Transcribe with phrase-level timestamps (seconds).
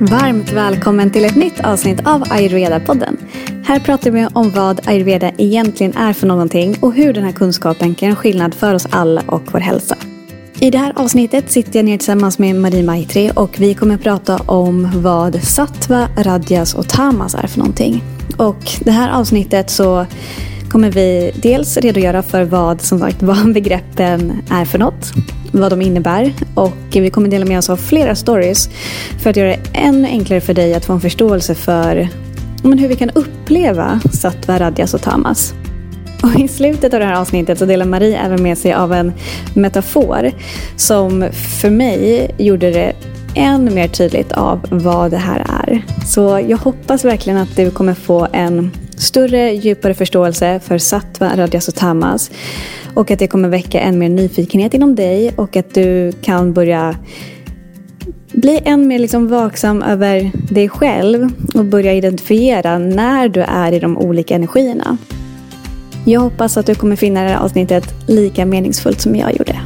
[0.00, 3.16] Varmt välkommen till ett nytt avsnitt av Ayurveda-podden.
[3.64, 7.94] Här pratar vi om vad ayurveda egentligen är för någonting och hur den här kunskapen
[7.94, 9.96] kan göra skillnad för oss alla och vår hälsa.
[10.60, 14.02] I det här avsnittet sitter jag ner tillsammans med Marie Maitri och vi kommer att
[14.02, 18.02] prata om vad sattva, radjas och tamas är för någonting.
[18.36, 20.06] Och det här avsnittet så
[20.70, 25.12] kommer vi dels redogöra för vad som sagt vad begreppen är för något,
[25.60, 28.70] vad de innebär och vi kommer dela med oss av flera stories
[29.22, 32.08] för att göra det ännu enklare för dig att få en förståelse för
[32.62, 35.54] men hur vi kan uppleva sattva, radjas och tamas.
[36.22, 39.12] Och I slutet av det här avsnittet så delar Marie även med sig av en
[39.54, 40.32] metafor
[40.76, 42.92] som för mig gjorde det
[43.34, 45.82] än mer tydligt av vad det här är.
[46.06, 51.68] Så jag hoppas verkligen att du kommer få en större, djupare förståelse för sattva, radias
[51.68, 52.30] och tamas
[52.94, 56.96] och att det kommer väcka än mer nyfikenhet inom dig och att du kan börja
[58.32, 63.78] bli än mer liksom vaksam över dig själv och börja identifiera när du är i
[63.78, 64.98] de olika energierna.
[66.06, 69.60] Jag hoppas att du kommer finna det här avsnittet lika meningsfullt som jag gjorde.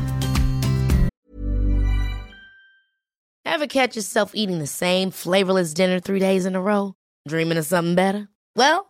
[3.48, 6.92] Have catch yourself eating the same flavorless dinner three days in a row?
[7.28, 8.26] Dreaming of something better?
[8.56, 8.89] Well,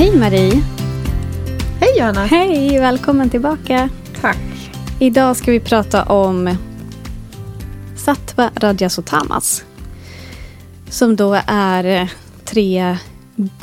[0.00, 0.62] Hej Marie!
[1.80, 2.26] Hej Johanna!
[2.26, 3.88] Hej, välkommen tillbaka!
[4.20, 4.38] Tack!
[4.98, 6.56] Idag ska vi prata om
[7.96, 9.64] sattva, radjas och tamas.
[10.90, 12.12] Som då är
[12.44, 12.96] tre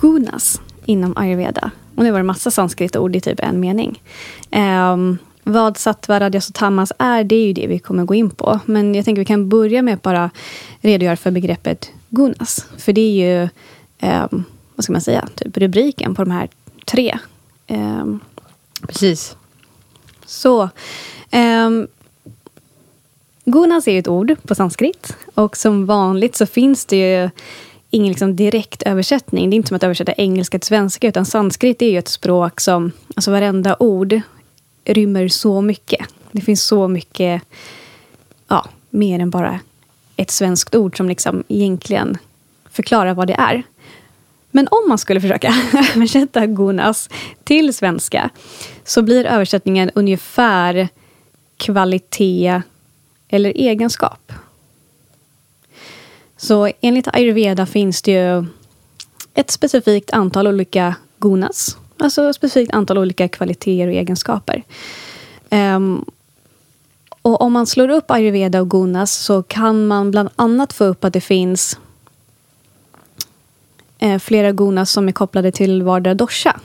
[0.01, 1.71] gunas inom ayurveda.
[1.95, 4.01] Och det var en massa sanskrit-ord i typ en mening.
[4.51, 8.29] Um, vad sattva, radjas och tamas är, det är ju det vi kommer gå in
[8.29, 8.59] på.
[8.65, 10.29] Men jag tänker vi kan börja med att bara
[10.81, 12.65] redogöra för begreppet gunas.
[12.77, 13.49] För det är ju,
[14.31, 14.43] um,
[14.77, 16.49] vad ska man säga, typ rubriken på de här
[16.85, 17.17] tre.
[17.67, 18.19] Um,
[18.87, 19.35] Precis.
[20.25, 20.69] så.
[21.31, 21.87] Um,
[23.45, 25.17] gunas är ett ord på sanskrit.
[25.33, 27.29] Och som vanligt så finns det ju
[27.89, 29.49] ingen liksom direkt översättning.
[29.49, 31.07] Det är inte som att översätta engelska till svenska.
[31.07, 34.21] Utan sanskrit är ju ett språk som, alltså varenda ord
[34.85, 36.07] rymmer så mycket.
[36.31, 37.41] Det finns så mycket,
[38.47, 39.59] ja, mer än bara
[40.15, 42.17] ett svenskt ord som liksom egentligen
[42.69, 43.63] förklarar vad det är.
[44.51, 45.53] Men om man skulle försöka
[45.95, 47.09] översätta gunas
[47.43, 48.29] till svenska
[48.83, 50.87] så blir översättningen ungefär
[51.57, 52.61] kvalitet
[53.29, 54.31] eller egenskap.
[56.37, 58.45] Så enligt ayurveda finns det ju
[59.33, 61.77] ett specifikt antal olika gunas.
[61.99, 64.63] Alltså ett specifikt antal olika kvaliteter och egenskaper.
[65.49, 66.05] Um,
[67.21, 71.03] och om man slår upp ayurveda och gunas så kan man bland annat få upp
[71.03, 71.79] att det finns
[73.99, 76.59] Eh, flera gunas som är kopplade till vardera dosha.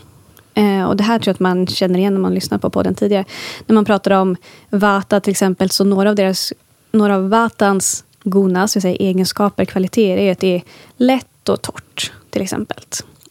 [0.54, 2.94] Eh, och det här tror jag att man känner igen när man lyssnar på podden
[2.94, 3.25] tidigare.
[3.66, 4.37] När man pratar om
[4.70, 6.53] vata till exempel, så några av, deras,
[6.93, 10.62] några av vatans gunas, vill säga egenskaper, kvaliteter, är att det är
[10.97, 12.78] lätt och torrt till exempel.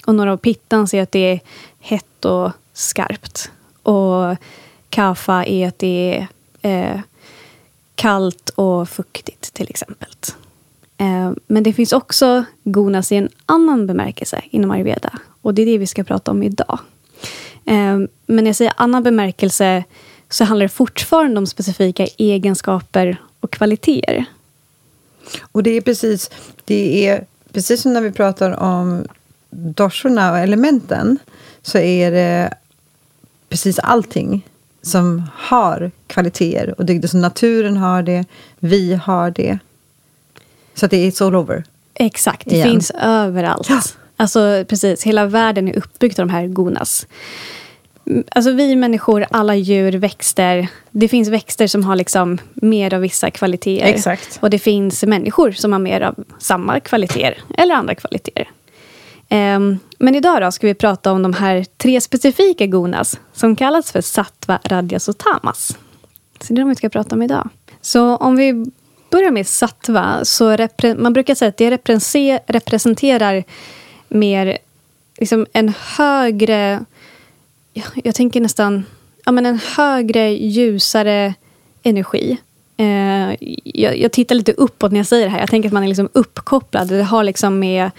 [0.06, 1.40] Och några av pittans är att det är
[1.80, 3.52] hett och skarpt.
[3.84, 4.36] Och
[4.90, 6.28] kafa är att det
[6.62, 7.00] är eh,
[7.96, 10.10] kallt och fuktigt till exempel.
[11.02, 15.20] Eh, men det finns också gonas i en annan bemärkelse inom ayurveda.
[15.42, 16.80] Och det är det vi ska prata om idag.
[17.66, 19.84] Eh, men när jag säger annan bemärkelse
[20.30, 24.26] så handlar det fortfarande om specifika egenskaper och kvaliteter.
[25.52, 26.32] Och det är precis,
[26.66, 29.06] det är precis som när vi pratar om
[29.50, 31.20] doshorna och elementen
[31.62, 32.54] så är det
[33.50, 34.48] precis allting
[34.82, 37.08] som har kvaliteter och dygder.
[37.08, 38.26] Så naturen har det,
[38.60, 39.60] vi har det.
[40.82, 41.64] Så det är all over.
[41.94, 42.70] Exakt, det Igen.
[42.70, 43.70] finns överallt.
[43.70, 43.82] Ja.
[44.18, 47.08] Alltså precis, hela världen är uppbyggd av de här gunas.
[48.08, 50.68] Mm, Alltså vi människor, alla djur, växter.
[50.92, 53.86] Det finns växter som har liksom mer av vissa kvaliteter.
[53.86, 54.40] Exakt.
[54.42, 58.50] Och det finns människor som har mer av samma kvaliteter eller andra kvaliteter.
[59.30, 63.92] Ehm, men idag då ska vi prata om de här tre specifika gunas som kallas
[63.92, 65.78] för sattva, radjas och tamas.
[66.42, 67.50] Så det är de vi ska prata om idag.
[67.82, 68.66] Så om vi
[69.12, 73.44] börjar med sattva, så repre- man brukar säga att det represe- representerar
[74.08, 74.58] mer
[75.18, 76.86] liksom en högre...
[77.74, 78.86] Jag, jag tänker nästan
[79.26, 81.34] ja, men en högre, ljusare
[81.84, 82.38] energi.
[82.78, 85.40] Eh, jag, jag, tittar lite uppåt när jag säger det här.
[85.40, 86.88] Jag tänker att man är liksom uppkopplad.
[86.88, 87.92] Det har liksom med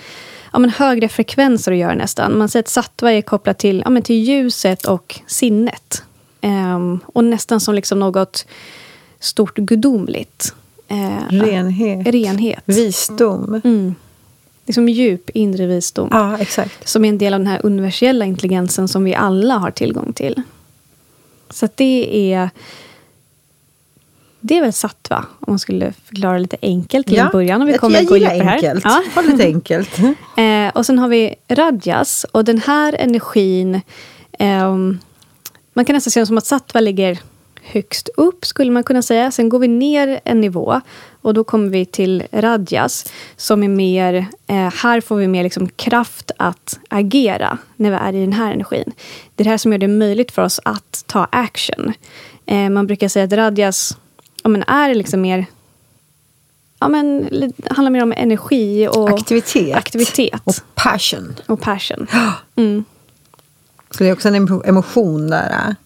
[0.53, 2.38] ja, men högre frekvenser att göra nästan.
[2.38, 6.03] Man säger att sattva är kopplat till, ja, men till ljuset och sinnet.
[6.41, 8.47] Eh, och nästan som liksom något
[9.20, 10.55] stort gudomligt.
[10.92, 12.06] Eh, renhet.
[12.06, 12.62] renhet.
[12.64, 13.60] Visdom.
[13.64, 13.94] Mm.
[14.66, 16.08] Liksom djup inre visdom.
[16.10, 16.88] Ja, exakt.
[16.88, 20.42] Som är en del av den här universella intelligensen som vi alla har tillgång till.
[21.50, 22.50] Så det är...
[24.40, 27.60] Det är väl sattva, om man skulle förklara lite enkelt till ja, en början.
[27.60, 28.54] Om vi kommer jag gå gillar här.
[28.54, 28.84] enkelt.
[28.84, 29.22] Ja.
[29.22, 29.98] Lite enkelt.
[30.36, 32.26] eh, och sen har vi radjas.
[32.32, 33.80] Och den här energin...
[34.38, 34.76] Eh,
[35.74, 37.18] man kan nästan se det som att sattva ligger
[37.62, 39.31] högst upp, skulle man kunna säga.
[39.31, 40.81] Sen går vi ner en nivå
[41.23, 44.26] och då kommer vi till radjas, som är mer...
[44.47, 48.53] Eh, här får vi mer liksom kraft att agera när vi är i den här
[48.53, 48.93] energin.
[49.35, 51.93] Det är det här som gör det möjligt för oss att ta action.
[52.47, 53.97] Eh, man brukar säga att radjas
[54.43, 55.47] ja, men är liksom mer...
[56.79, 59.76] Ja, men, det handlar mer om energi och aktivitet.
[59.76, 60.41] aktivitet.
[60.44, 61.35] Och passion.
[61.47, 62.06] Och passion.
[62.56, 62.85] Mm.
[63.91, 65.76] Så det är också en emotion där.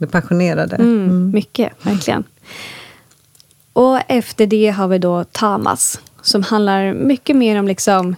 [0.00, 0.76] Det passionerade.
[0.76, 1.30] Mm, mm.
[1.30, 2.24] Mycket, verkligen.
[3.72, 6.00] Och efter det har vi då tamas.
[6.22, 8.16] Som handlar mycket mer om liksom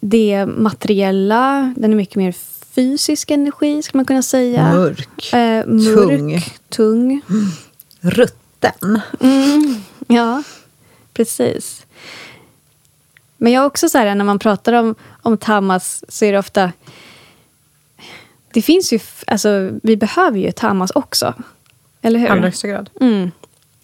[0.00, 1.74] det materiella.
[1.76, 2.34] Den är mycket mer
[2.74, 4.72] fysisk energi, skulle man kunna säga.
[4.72, 5.32] Mörk.
[5.32, 6.44] Eh, mörk tung.
[6.68, 7.20] tung.
[7.30, 7.50] Mm.
[8.00, 9.00] Rutten.
[10.06, 10.42] Ja,
[11.12, 11.86] precis.
[13.36, 16.72] Men jag också så här, när man pratar om, om tamas så är det ofta
[18.52, 21.34] det finns ju, alltså, vi behöver ju tamas också.
[22.02, 22.28] Eller hur?
[22.28, 22.90] Allra högsta grad.
[23.00, 23.30] Mm.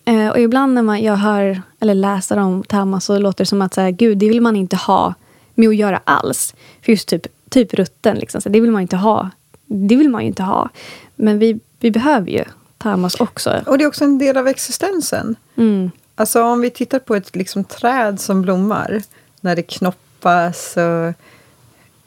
[0.05, 3.62] Eh, och ibland när man, jag hör eller läser om tamas så låter det som
[3.62, 5.14] att så här, gud, det vill man inte ha
[5.55, 6.55] med att göra alls.
[6.82, 9.31] För just typ, typ rutten, liksom, så det vill man inte ha.
[9.66, 10.69] Det vill man ju inte ha.
[11.17, 12.44] Men vi, vi behöver ju
[12.78, 13.62] tamas också.
[13.67, 15.37] Och det är också en del av existensen.
[15.56, 15.90] Mm.
[16.14, 19.02] Alltså om vi tittar på ett liksom, träd som blommar,
[19.40, 21.14] när det knoppas och...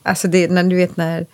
[0.04, 1.26] Alltså det, när du vet när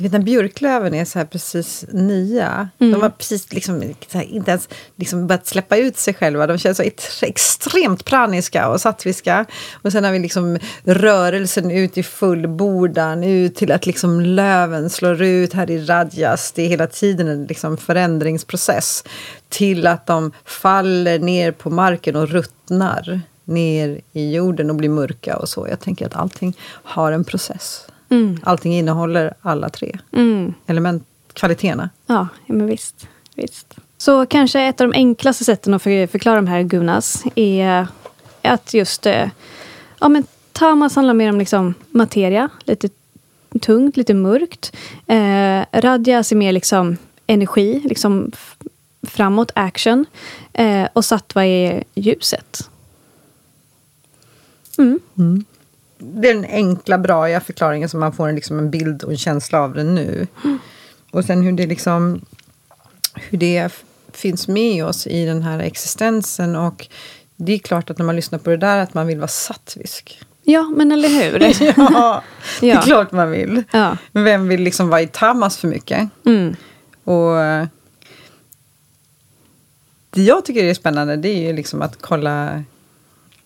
[0.00, 2.68] du vet när björklöven är så här precis nya.
[2.78, 2.92] Mm.
[2.92, 3.82] De har precis liksom,
[4.12, 6.46] här, inte ens liksom börjat släppa ut sig själva.
[6.46, 9.46] De känns så extremt praniska och sattviska.
[9.82, 15.22] Och sen har vi liksom rörelsen ut i fullbordan, ut till att liksom löven slår
[15.22, 16.52] ut här i Radjas.
[16.52, 19.04] Det är hela tiden en liksom förändringsprocess.
[19.48, 25.36] Till att de faller ner på marken och ruttnar ner i jorden och blir mörka
[25.36, 25.66] och så.
[25.68, 27.86] Jag tänker att allting har en process.
[28.10, 28.38] Mm.
[28.42, 30.54] Allting innehåller alla tre mm.
[30.66, 31.90] element, kvaliteterna.
[32.06, 33.76] Ja, men visst, visst.
[33.98, 37.86] Så kanske ett av de enklaste sätten att förklara de här gunas är
[38.42, 39.28] att just eh,
[40.00, 42.88] ja, men tamas handlar mer om liksom materia, lite
[43.60, 44.76] tungt, lite mörkt.
[45.06, 46.96] Eh, radjas är mer liksom
[47.26, 48.32] energi, liksom
[49.02, 50.06] framåt, action.
[50.52, 52.70] Eh, och sattva är ljuset.
[54.78, 55.00] Mm.
[55.18, 55.44] Mm
[56.00, 59.18] det är den enkla, bra förklaringen som man får en, liksom en bild och en
[59.18, 60.26] känsla av det nu.
[60.44, 60.58] Mm.
[61.10, 62.20] Och sen hur det liksom
[63.14, 63.72] hur det
[64.12, 66.56] finns med oss i den här existensen.
[66.56, 66.88] Och
[67.36, 70.20] det är klart att när man lyssnar på det där att man vill vara sattvisk.
[70.42, 71.40] Ja, men eller hur?
[71.92, 72.22] ja,
[72.60, 73.62] det är klart man vill.
[73.70, 73.96] Ja.
[74.12, 76.08] Men vem vill liksom vara i tamas för mycket?
[76.26, 76.56] Mm.
[77.04, 77.36] Och
[80.10, 82.64] det jag tycker är spännande det är ju liksom att kolla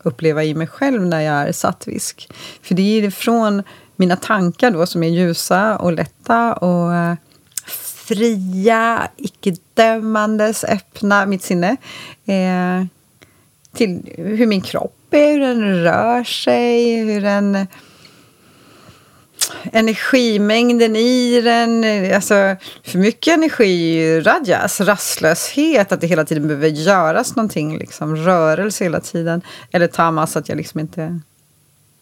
[0.06, 2.28] uppleva i mig själv när jag är sattvisk.
[2.62, 3.62] För det är från
[3.96, 7.14] mina tankar då som är ljusa och lätta och eh,
[8.06, 11.76] fria, icke-dömandes, öppna, mitt sinne.
[12.26, 12.86] Eh,
[13.74, 17.66] till hur min kropp är, hur den rör sig, hur den
[19.72, 21.84] energimängden i den.
[22.14, 22.34] Alltså,
[22.84, 29.00] för mycket energi, rajas, rastlöshet, att det hela tiden behöver göras någonting, liksom, rörelse hela
[29.00, 29.42] tiden.
[29.72, 31.20] Eller tamas, att jag liksom inte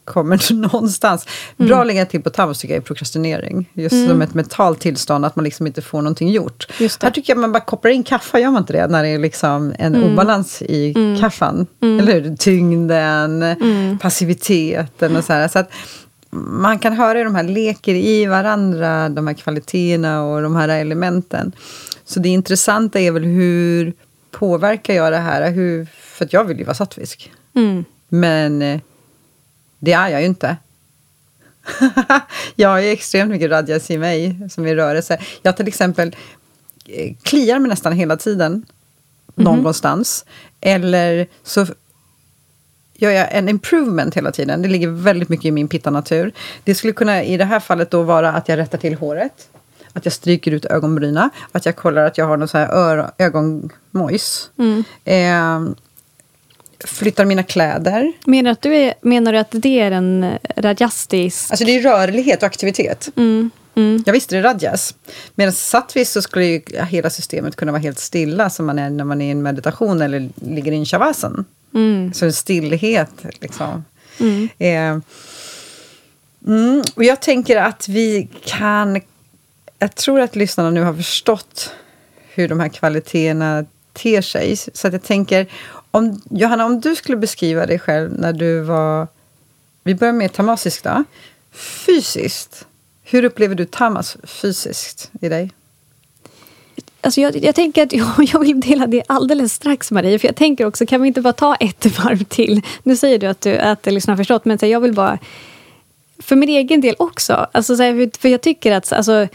[0.05, 1.27] kommer någonstans.
[1.59, 1.69] Mm.
[1.69, 3.71] Bra lägga till på tamas tycker jag är prokrastinering.
[3.75, 4.09] Just mm.
[4.09, 6.67] som ett mentalt tillstånd, att man liksom inte får någonting gjort.
[7.03, 8.87] Här tycker jag man bara kopplar in kaffe, gör man inte det?
[8.87, 10.13] När det är liksom en mm.
[10.13, 11.21] obalans i mm.
[11.21, 11.67] kaffan.
[11.83, 12.01] Mm.
[12.01, 12.37] Eller hur?
[12.37, 13.99] Tyngden, mm.
[13.99, 15.49] passiviteten och så här.
[15.49, 15.71] Så att,
[16.37, 20.69] man kan höra hur de här leker i varandra, de här kvaliteterna och de här
[20.69, 21.53] elementen.
[22.05, 23.93] Så det intressanta är väl hur
[24.31, 25.51] påverkar jag det här?
[25.51, 27.33] Hur, för att jag vill ju vara sattfisk.
[27.55, 27.85] Mm.
[28.09, 28.81] Men eh,
[29.79, 30.57] det är jag ju inte.
[32.55, 35.21] jag har ju extremt mycket radjas i mig som är rörelse.
[35.43, 36.17] Jag till exempel
[36.87, 38.65] eh, kliar mig nästan hela tiden mm
[39.37, 39.43] -hmm.
[39.43, 40.25] någonstans.
[40.61, 41.67] Eller så
[43.03, 44.63] gör jag en improvement hela tiden.
[44.63, 46.33] Det ligger väldigt mycket i min pitta-natur.
[46.65, 49.49] Det skulle kunna i det här fallet då vara att jag rättar till håret.
[49.93, 54.51] att jag stryker ut ögonbryna, att jag kollar att jag har någon så här ögonmojs.
[54.59, 54.85] Mm.
[55.05, 55.75] Eh,
[56.85, 58.13] flyttar mina kläder.
[58.27, 61.51] Menar, att du är, menar du att det är en rajastisk...
[61.51, 63.09] Alltså det är rörlighet och aktivitet.
[63.17, 63.51] Mm.
[63.75, 64.03] Mm.
[64.07, 64.95] Jag visste det är rajas.
[65.35, 69.05] Medan sattvis så skulle ju hela systemet kunna vara helt stilla som man är när
[69.05, 71.45] man är i en meditation eller ligger i en shavasan.
[71.75, 72.13] Mm.
[72.13, 73.11] Så en stillhet
[73.41, 73.85] liksom.
[74.21, 74.49] Mm.
[74.59, 75.01] Eh,
[76.47, 76.83] mm.
[76.95, 79.01] och jag tänker att vi kan...
[79.79, 81.73] Jag tror att lyssnarna nu har förstått
[82.35, 84.57] hur de här kvaliteterna ter sig.
[84.57, 85.47] Så att jag tänker,
[85.91, 89.09] om, Johanna, om du skulle beskriva dig själv när du var...
[89.85, 91.05] Vi börjar med tamasisk då.
[91.53, 92.67] Fysiskt,
[93.03, 95.51] hur upplever du tamas fysiskt i dig?
[97.05, 100.19] Alltså jag, jag, tänker att jag, jag vill dela det alldeles strax, Marie.
[100.19, 102.63] För jag tänker också, kan vi inte bara ta ett varv till?
[102.83, 105.19] Nu säger du att du äter, liksom har förstått, men så jag vill bara...
[106.19, 107.47] För min egen del också.
[107.53, 108.93] Alltså så här, för jag tycker att...
[108.93, 109.29] Alltså,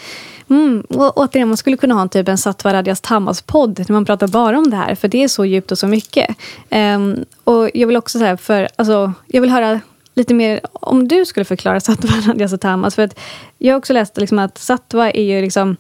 [0.50, 4.28] mm, återigen, man skulle kunna ha en typ en Sattva Radjas Tamas-podd när man pratar
[4.28, 4.96] bara om det här.
[4.96, 6.36] För det är så djupt och så mycket.
[6.70, 9.80] Um, och jag vill också säga, för alltså, jag vill höra
[10.14, 12.96] lite mer om du skulle förklara Sattva Radjas Tamas.
[12.96, 13.20] För att
[13.58, 15.78] jag har också läst liksom att Satva är ju liksom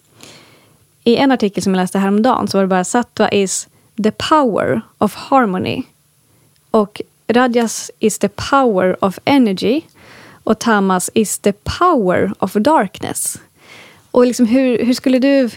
[1.07, 3.67] i en artikel som jag läste häromdagen så var det bara Sattva is
[4.03, 5.83] the power of harmony.
[6.71, 9.81] Och Rajas is the power of energy.
[10.43, 13.37] Och Tamas is the power of darkness.
[14.11, 15.49] Och liksom hur, hur skulle du...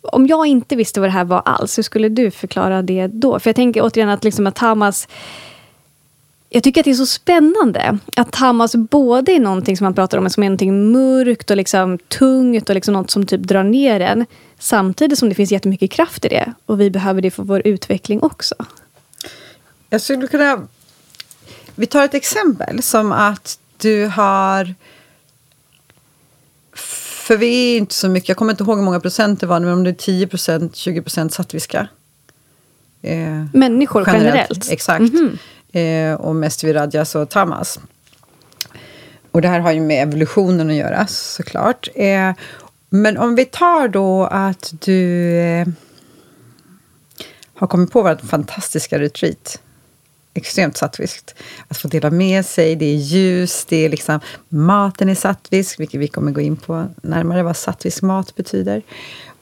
[0.00, 3.40] Om jag inte visste vad det här var alls, hur skulle du förklara det då?
[3.40, 5.08] För jag tänker återigen att, liksom att Tamas
[6.50, 10.18] jag tycker att det är så spännande att Hamas både är någonting som man pratar
[10.18, 14.00] om som är någonting mörkt och liksom tungt och liksom något som typ drar ner
[14.00, 14.26] en.
[14.58, 18.22] Samtidigt som det finns jättemycket kraft i det och vi behöver det för vår utveckling
[18.22, 18.54] också.
[19.90, 20.66] Jag skulle kunna...
[21.74, 24.74] Vi tar ett exempel som att du har...
[27.26, 29.60] För vi är inte så mycket, jag kommer inte ihåg hur många procent det var,
[29.60, 31.88] men om det är 10 procent, 20 procent sattviska.
[33.02, 34.26] Eh, Människor generellt?
[34.26, 34.70] generellt.
[34.70, 35.00] Exakt.
[35.00, 35.38] Mm -hmm
[35.72, 37.80] eh, och mest vid Rajas och Tamas.
[39.30, 41.88] Och det här har ju med evolutionen att göra såklart.
[41.94, 42.32] Eh,
[42.90, 45.66] men om vi tar då att du eh,
[47.54, 49.60] har kommit på vårt fantastiska retreat.
[50.34, 51.34] Extremt sattviskt.
[51.68, 56.00] Att få dela med sig, det är ljus, det är liksom maten är sattvisk, vilket
[56.00, 58.82] vi kommer gå in på närmare vad sattvisk mat betyder.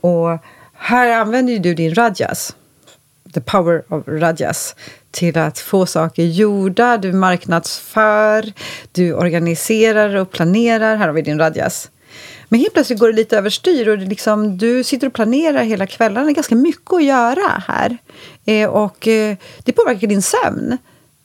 [0.00, 0.38] Och
[0.73, 2.54] här använder ju du din rajas
[3.37, 4.75] the power of rajas
[5.17, 6.99] till att få saker gjorda.
[6.99, 8.53] Du marknadsför,
[8.93, 10.97] du organiserar och planerar.
[10.97, 11.91] Här har vi din radjas.
[12.49, 16.27] Men helt plötsligt går det lite överstyr och liksom, du sitter och planerar hela kvällarna.
[16.27, 17.99] Det är ganska mycket att göra här.
[18.45, 20.79] Eh, och eh, det påverkar din sömn.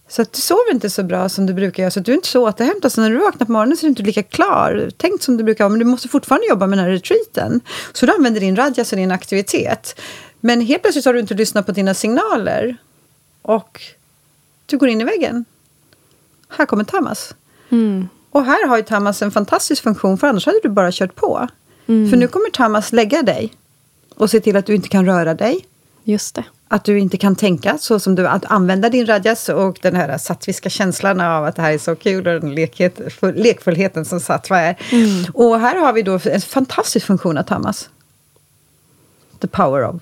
[0.09, 1.91] Så att du sover inte så bra som du brukar göra.
[1.91, 2.91] Så du är inte så återhämtad.
[2.91, 4.89] Så när du vaknar på morgonen så är du inte lika klar.
[4.97, 5.69] Tänkt som du brukar vara.
[5.69, 7.61] Men du måste fortfarande jobba med den här retreaten.
[7.93, 10.01] Så du använder din radja och din aktivitet.
[10.39, 12.77] Men helt plötsligt har du inte lyssnat på dina signaler.
[13.41, 13.81] Och
[14.65, 15.45] du går in i väggen.
[16.49, 17.35] Här kommer Tamas.
[17.69, 18.09] Mm.
[18.29, 21.47] Och här har ju Tamas en fantastisk funktion, för annars hade du bara kört på.
[21.87, 22.09] Mm.
[22.09, 23.53] För nu kommer Tamas lägga dig
[24.15, 25.65] och se till att du inte kan röra dig.
[26.03, 26.43] Just det.
[26.67, 28.27] Att du inte kan tänka så som du...
[28.27, 31.95] Att använda din rajas och den här sattviska känslan av att det här är så
[31.95, 34.77] kul och den lekhet, lekfullheten som sattva är.
[34.91, 35.25] Mm.
[35.33, 37.89] Och här har vi då en fantastisk funktion av Tamas.
[39.39, 40.01] The power of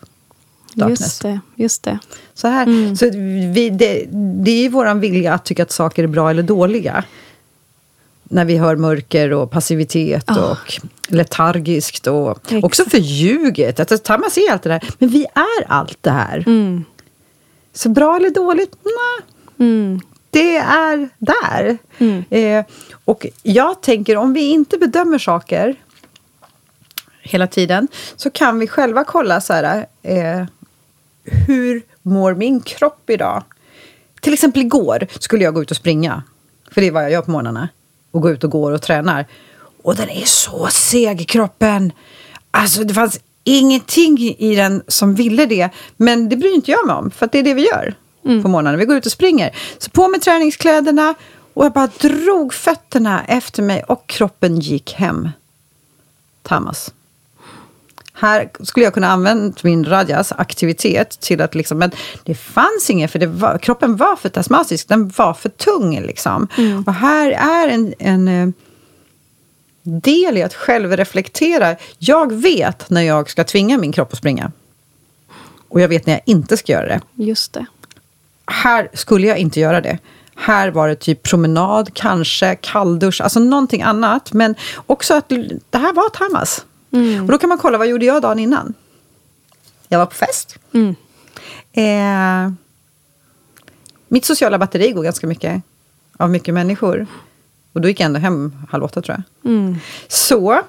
[0.79, 1.01] darkness.
[1.01, 1.39] Just det.
[1.55, 1.99] Just det.
[2.33, 2.95] Så, här, mm.
[2.95, 3.09] så
[3.53, 4.05] vi, det,
[4.43, 7.03] det är vår vilja att tycka att saker är bra eller dåliga.
[8.23, 10.51] När vi hör mörker och passivitet oh.
[10.51, 10.73] och
[11.07, 12.63] letargiskt och Exakt.
[12.63, 13.79] också förljuget.
[13.79, 14.83] Att ta man ser allt det där.
[14.97, 16.43] Men vi är allt det här.
[16.47, 16.83] Mm.
[17.73, 18.75] Så bra eller dåligt?
[18.83, 19.27] Nej.
[19.69, 20.01] Mm.
[20.29, 21.77] Det är där.
[21.97, 22.23] Mm.
[22.29, 22.65] Eh,
[23.05, 25.75] och jag tänker, om vi inte bedömer saker
[27.21, 29.85] hela tiden så kan vi själva kolla så här.
[30.03, 30.45] Eh,
[31.31, 33.43] hur mår min kropp idag?
[34.21, 36.23] Till exempel igår skulle jag gå ut och springa.
[36.71, 37.69] För det är vad jag gör på morgnarna.
[38.11, 39.25] Och gå ut och går och tränar.
[39.83, 41.91] Och den är så seg, kroppen.
[42.51, 45.69] Alltså det fanns ingenting i den som ville det.
[45.97, 47.93] Men det bryr inte jag mig om, för det är det vi gör
[48.25, 48.43] mm.
[48.43, 48.77] på morgnarna.
[48.77, 49.55] Vi går ut och springer.
[49.77, 51.15] Så på med träningskläderna
[51.53, 55.29] och jag bara drog fötterna efter mig och kroppen gick hem.
[56.41, 56.93] Tamas.
[58.19, 61.91] Här skulle jag kunna använda min rajas aktivitet till att liksom, men
[62.23, 66.01] det fanns inget, för det var, kroppen var för tasmatisk, den var för tung.
[66.01, 66.47] Liksom.
[66.57, 66.83] Mm.
[66.87, 68.49] Och här är en, en eh,
[69.83, 71.75] del i att självreflektera.
[71.97, 74.51] Jag vet när jag ska tvinga min kropp att springa.
[75.69, 77.01] Och jag vet när jag inte ska göra det.
[77.15, 77.65] Just det.
[78.45, 79.97] Här skulle jag inte göra det.
[80.35, 84.33] Här var det typ promenad, kanske kalldusch, alltså någonting annat.
[84.33, 85.29] Men också att
[85.69, 86.65] det här var Tamas.
[87.21, 88.73] Och då kan man kolla, vad gjorde jag dagen innan?
[89.87, 90.57] Jag var på fest.
[90.73, 90.95] Mm.
[91.73, 92.53] Eh,
[94.07, 95.61] mitt sociala batteri går ganska mycket
[96.17, 97.07] av mycket människor.
[97.73, 99.51] Och då gick jag ändå hem halv åtta tror jag.
[99.51, 99.75] Mm.
[100.07, 100.61] Så,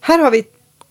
[0.00, 0.44] här har vi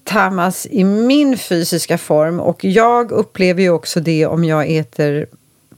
[0.03, 2.39] tamas i min fysiska form.
[2.39, 5.25] Och jag upplever ju också det om jag äter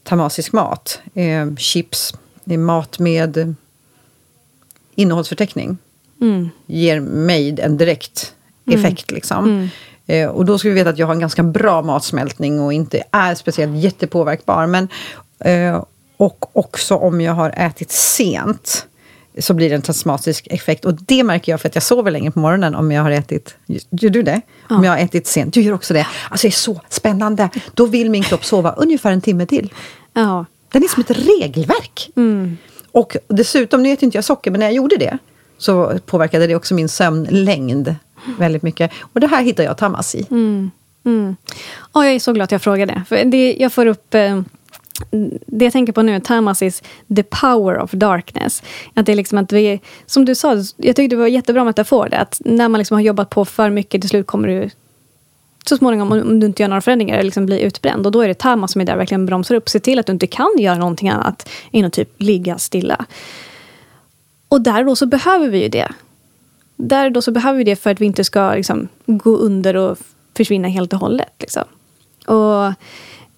[0.03, 0.99] tamasisk mat.
[1.13, 2.13] Eh, chips,
[2.43, 3.55] mat med
[4.95, 5.77] innehållsförteckning.
[6.21, 6.49] Mm.
[6.65, 8.33] Ger mig en direkt
[8.71, 9.11] effekt.
[9.11, 9.69] Liksom.
[10.07, 13.03] Eh, och då ska vi veta att jag har en ganska bra matsmältning och inte
[13.11, 14.67] är speciellt jättepåverkbar.
[14.67, 14.87] Men,
[15.39, 15.83] eh,
[16.17, 18.87] och också om jag har ätit sent
[19.39, 20.85] så blir det en tasmatisk effekt.
[20.85, 23.55] Och det märker jag för att jag sover länge på morgonen om jag har ätit...
[23.89, 24.41] Gör du det?
[24.69, 25.53] Om jag har ätit sent.
[25.53, 26.07] Du gör också det.
[26.29, 27.49] Alltså det är så spännande.
[27.73, 29.73] Då vill min kropp sova ungefär en timme till.
[30.13, 30.45] Ja.
[30.71, 32.09] Den är som ett regelverk.
[32.91, 35.17] Och dessutom, nu äter inte jag socker, men när jag gjorde det
[35.65, 37.95] så påverkade det också min sömnlängd
[38.39, 38.91] väldigt mycket.
[39.13, 40.25] Och det här hittar jag tamas i.
[40.31, 40.71] Mm.
[41.05, 41.35] mm.
[41.93, 43.03] Ja, jag är så glad att jag frågade.
[43.07, 44.13] För det, jag får upp...
[44.13, 44.41] Eh,
[45.45, 46.83] det jag tänker på nu, tamas is
[47.15, 48.63] the power of darkness.
[48.93, 52.09] Att det är liksom att vi, som du sa, jag tyckte det var jättebra metafor.
[52.09, 54.69] Det, att när man liksom har jobbat på för mycket, till slut kommer du
[55.65, 58.05] så småningom, om du inte gör några förändringar, liksom bli utbränd.
[58.05, 59.69] Och då är det tamas som är där verkligen bromsar upp.
[59.69, 63.05] Se till att du inte kan göra någonting annat än att typ ligga stilla.
[64.47, 65.91] Och där då så behöver vi ju det.
[66.75, 69.97] Där då så behöver vi det för att vi inte ska liksom, gå under och
[70.37, 71.33] försvinna helt och hållet.
[71.39, 71.63] Liksom.
[72.25, 72.73] Och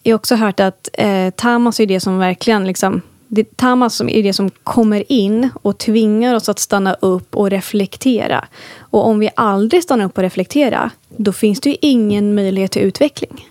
[0.03, 2.67] jag har också hört att eh, tamas är det som verkligen...
[2.67, 7.35] Liksom, det, tamas som är det som kommer in och tvingar oss att stanna upp
[7.35, 8.45] och reflektera.
[8.79, 12.81] Och om vi aldrig stannar upp och reflekterar, då finns det ju ingen möjlighet till
[12.81, 13.47] utveckling.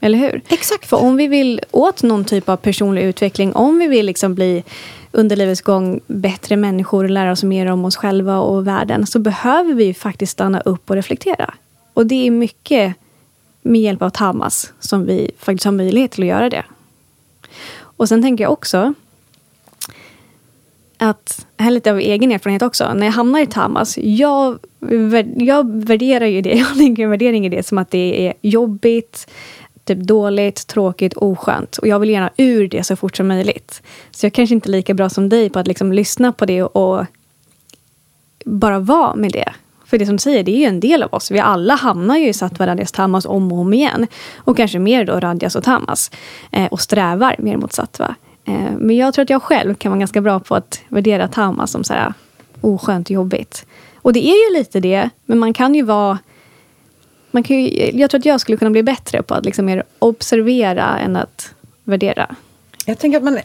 [0.00, 0.40] Eller hur?
[0.48, 0.86] Exakt.
[0.86, 4.64] För om vi vill åt någon typ av personlig utveckling, om vi vill liksom bli
[5.12, 9.18] under livets gång bättre människor och lära oss mer om oss själva och världen, så
[9.18, 11.54] behöver vi ju faktiskt stanna upp och reflektera.
[11.94, 12.94] Och det är mycket
[13.62, 16.64] med hjälp av tamas som vi faktiskt har möjlighet till att göra det.
[17.80, 18.94] Och sen tänker jag också
[20.98, 24.58] att, här är lite av egen erfarenhet också, när jag hamnar i tamas, jag,
[25.36, 29.30] jag värderar ju det, jag lägger en värdering i det som att det är jobbigt,
[29.84, 31.78] typ dåligt, tråkigt, oskönt.
[31.78, 33.82] Och jag vill gärna ur det så fort som möjligt.
[34.10, 36.62] Så jag kanske inte är lika bra som dig på att liksom lyssna på det
[36.62, 37.06] och
[38.44, 39.52] bara vara med det.
[39.86, 41.30] För det som du säger, det är ju en del av oss.
[41.30, 44.06] Vi alla hamnar ju i sattva, radjas, tamas om och om igen.
[44.36, 46.10] Och kanske mer då radjas och tamas.
[46.52, 48.14] Eh, och strävar mer mot sattva.
[48.44, 51.70] Eh, men jag tror att jag själv kan vara ganska bra på att värdera tamas
[51.70, 52.14] som så här
[52.60, 53.66] oskönt jobbigt.
[53.96, 56.18] Och det är ju lite det, men man kan ju vara
[57.32, 59.82] man kan ju, jag tror att jag skulle kunna bli bättre på att liksom mer
[59.98, 62.36] observera än att värdera.
[62.86, 63.38] Jag tänker att man...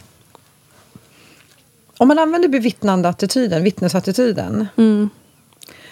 [1.97, 4.67] Om man använder bevittnande attityden, vittnesattityden.
[4.76, 5.10] Mm.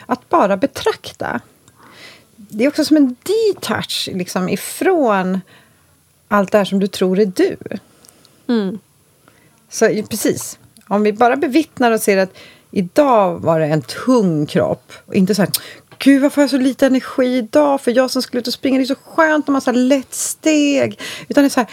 [0.05, 1.41] Att bara betrakta.
[2.35, 5.41] Det är också som en detach liksom, ifrån
[6.27, 7.57] allt det här som du tror är du.
[8.47, 8.79] Mm.
[9.69, 10.59] Så precis.
[10.87, 12.37] Om vi bara bevittnar och ser att
[12.71, 14.93] idag var det en tung kropp.
[15.05, 15.51] Och inte så här,
[15.99, 17.81] gud varför har jag så lite energi idag?
[17.81, 20.13] För jag som skulle ut och springa, det är så skönt när man har lätt
[20.13, 20.99] steg.
[21.27, 21.69] Utan det är så här,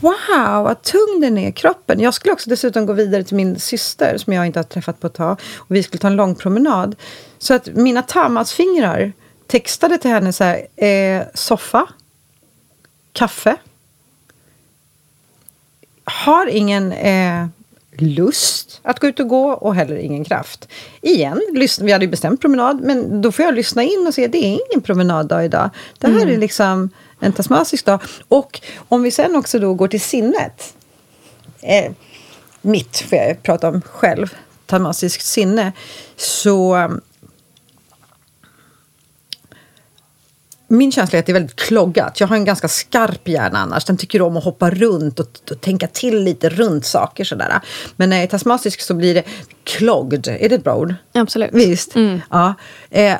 [0.00, 2.00] wow vad tung den är, kroppen.
[2.00, 5.06] Jag skulle också dessutom gå vidare till min syster som jag inte har träffat på
[5.06, 5.40] ett tag.
[5.56, 6.96] Och vi skulle ta en lång promenad.
[7.38, 9.12] Så att mina tamasfingrar
[9.46, 11.88] textade till henne så här, eh, soffa,
[13.12, 13.56] kaffe.
[16.04, 17.46] Har ingen eh,
[18.02, 20.68] lust att gå ut och gå och heller ingen kraft.
[21.00, 24.24] Igen, lyssna, vi hade ju bestämt promenad, men då får jag lyssna in och se
[24.24, 25.70] att det är ingen promenaddag idag.
[25.98, 28.00] Det här är liksom en tasmasisk dag.
[28.28, 30.74] Och om vi sen också då går till sinnet.
[31.62, 31.92] Eh,
[32.62, 34.34] mitt, får jag prata om själv,
[34.66, 35.72] tasmasiskt sinne.
[36.16, 36.88] Så
[40.70, 42.20] min känsla är att det är väldigt kloggat.
[42.20, 43.84] Jag har en ganska skarp hjärna annars.
[43.84, 47.24] Den tycker om att hoppa runt och, och tänka till lite runt saker.
[47.24, 47.60] Sådär.
[47.96, 49.24] Men när jag är tasmasisk så blir det
[49.64, 50.28] clogged.
[50.28, 50.94] Är det ett bra ord?
[51.12, 51.50] Absolut.
[51.52, 51.94] Visst.
[52.30, 52.54] Ja.
[52.90, 53.16] Eh,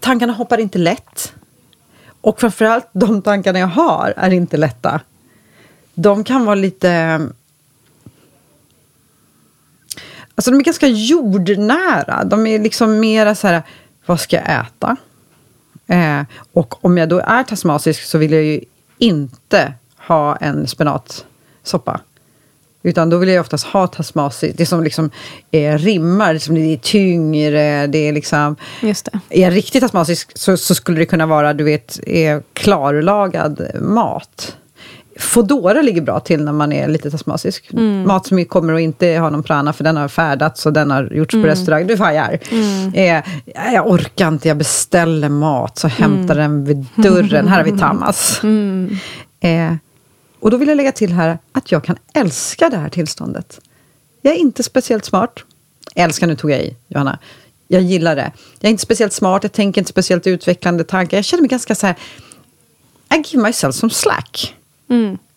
[0.00, 1.32] tankarna hoppar inte lätt.
[2.20, 5.00] Och framförallt de tankarna jag har är inte lätta.
[5.94, 7.20] De kan vara lite...
[10.34, 12.24] Alltså de är ganska jordnära.
[12.24, 13.62] De är liksom mera så här,
[14.06, 14.96] vad ska jag äta?
[15.86, 16.20] Eh,
[16.52, 18.60] och om jag då är tasmasisk så vill jag ju
[18.98, 22.00] inte ha en spenatsoppa.
[22.82, 25.10] Utan då vill jag oftast ha tasmasisk, det som liksom
[25.50, 28.56] är rimmar, liksom det är tyngre, det är liksom...
[28.82, 29.20] Just det.
[29.30, 34.56] Är jag riktigt tasmasisk så, så skulle det kunna vara, du vet, är klarlagad mat.
[35.18, 37.72] Fodora ligger bra till när man är lite tasmasisk.
[38.04, 41.12] Mat som kommer att inte ha någon prana för den har färdats och den har
[41.12, 41.86] gjorts på restaurang.
[41.86, 42.38] Du fajar.
[42.94, 43.22] Eh,
[43.72, 47.48] jag orkar inte, jag beställer mat så hämtar den vid dörren.
[47.48, 48.40] Här har vi tamas.
[49.40, 49.74] Eh,
[50.40, 53.60] och då vill jag lägga till här att jag kan älska det här tillståndet.
[54.22, 55.44] Jag är inte speciellt smart.
[55.94, 57.18] Älskar, nu tog jag i, Johanna.
[57.68, 58.32] Jag gillar det.
[58.60, 61.16] Jag är inte speciellt smart, jag tänker inte speciellt utvecklande tankar.
[61.16, 61.96] Jag känner mig ganska så här...
[63.14, 64.54] I give myself some slack.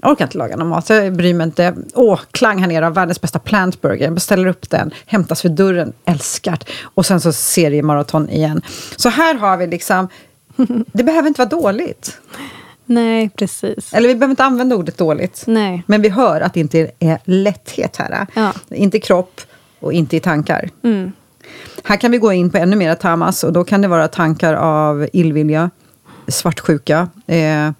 [0.01, 1.75] Jag orkar inte laga någon mat, jag bryr mig inte.
[1.93, 4.05] Åh, klang här nere av världens bästa plantburger.
[4.05, 6.69] Jag beställer upp den, hämtas vid dörren, älskat.
[6.81, 8.61] Och sen så seriemaraton igen.
[8.95, 10.07] Så här har vi liksom...
[10.91, 12.17] Det behöver inte vara dåligt.
[12.85, 13.93] Nej, precis.
[13.93, 15.43] Eller vi behöver inte använda ordet dåligt.
[15.47, 15.83] Nej.
[15.85, 18.27] Men vi hör att det inte är lätthet här.
[18.33, 18.53] Ja.
[18.69, 19.41] Inte i kropp
[19.79, 20.69] och inte i tankar.
[20.83, 21.11] Mm.
[21.83, 24.53] Här kan vi gå in på ännu mer tamas och då kan det vara tankar
[24.53, 25.69] av illvilja,
[26.31, 27.71] svartsjuka, eh,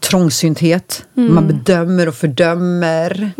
[0.00, 1.04] trångsynthet.
[1.16, 1.34] Mm.
[1.34, 3.32] Man bedömer och fördömer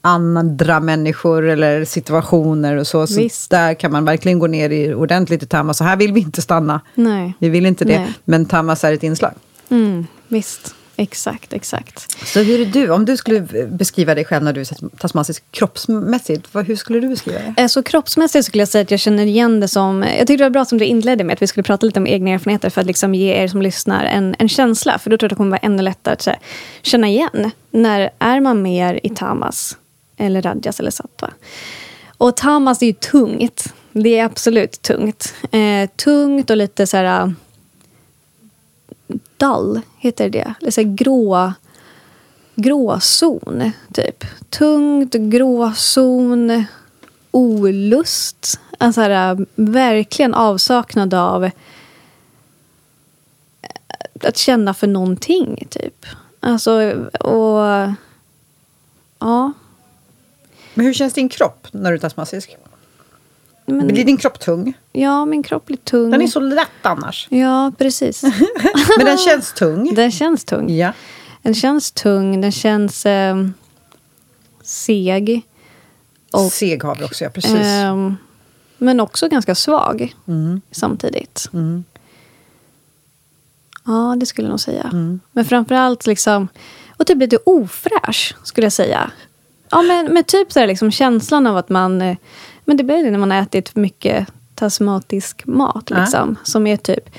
[0.00, 3.06] andra människor eller situationer och så.
[3.06, 3.50] Så Visst.
[3.50, 5.78] där kan man verkligen gå ner i ordentligt i tamas.
[5.78, 6.80] Så här vill vi inte stanna.
[6.94, 7.34] Nej.
[7.38, 7.98] Vi vill inte det.
[7.98, 8.12] Nej.
[8.24, 9.32] Men tamas är ett inslag.
[9.68, 10.74] Mm, visst.
[11.00, 12.26] Exakt, exakt.
[12.26, 12.90] Så hur är du?
[12.90, 17.38] Om du skulle beskriva dig själv när du är tasmasisk kroppsmässigt, hur skulle du beskriva
[17.38, 17.62] det?
[17.62, 20.02] Eh, Så kroppsmässigt skulle jag säga att jag känner igen det som...
[20.02, 22.06] Jag tyckte det var bra som du inledde med att vi skulle prata lite om
[22.06, 24.98] egna erfarenheter för att liksom ge er som lyssnar en, en känsla.
[24.98, 26.38] För då tror jag att det kommer vara ännu lättare att här,
[26.82, 27.50] känna igen.
[27.70, 29.76] När är man mer i tamas
[30.16, 31.30] eller radjas eller sattva?
[32.18, 33.72] Och tamas är ju tungt.
[33.92, 35.34] Det är absolut tungt.
[35.50, 37.34] Eh, tungt och lite så här...
[39.38, 40.54] Dull, heter det.
[40.60, 41.52] Eller så grå
[42.58, 44.24] gråzon, typ.
[44.50, 46.64] Tungt, gråzon,
[47.30, 48.60] olust.
[48.78, 51.50] Alltså här, eh, verkligen avsaknad av eh,
[54.22, 56.06] att känna för någonting, typ.
[56.40, 57.92] Alltså, och...
[59.18, 59.52] Ja.
[60.74, 62.56] Men hur känns din kropp när du är tasmasisk?
[63.68, 64.72] Men, Blir din kropp tung?
[64.92, 66.10] ja, min kropp blir tung.
[66.10, 67.26] Den är så lätt annars.
[67.30, 68.22] Ja, precis.
[68.96, 69.94] Men den känns tung.
[69.94, 70.70] Den känns tung.
[70.76, 70.92] Ja.
[71.42, 73.36] Den känns tung, den känns eh,
[74.62, 75.42] seg.
[76.32, 77.30] Och, Seg har vi också, ja.
[77.30, 77.52] Precis.
[77.62, 78.16] ehm,
[78.78, 80.60] men också ganska svag Mm.
[80.70, 81.48] samtidigt.
[81.52, 81.84] Mm.
[83.86, 84.82] Ja, det skulle jag nog säga.
[84.92, 85.20] Mm.
[85.32, 86.48] Men framförallt liksom...
[86.96, 89.10] Och typ lite ofräsch, skulle jag säga.
[89.70, 92.02] Ja, men, men typ så här liksom känslan av att man...
[92.02, 92.16] eh,
[92.68, 95.90] Men det blir det när man har ätit för mycket tasmatisk mat.
[95.90, 96.00] Ja.
[96.00, 97.10] Liksom, Som är typ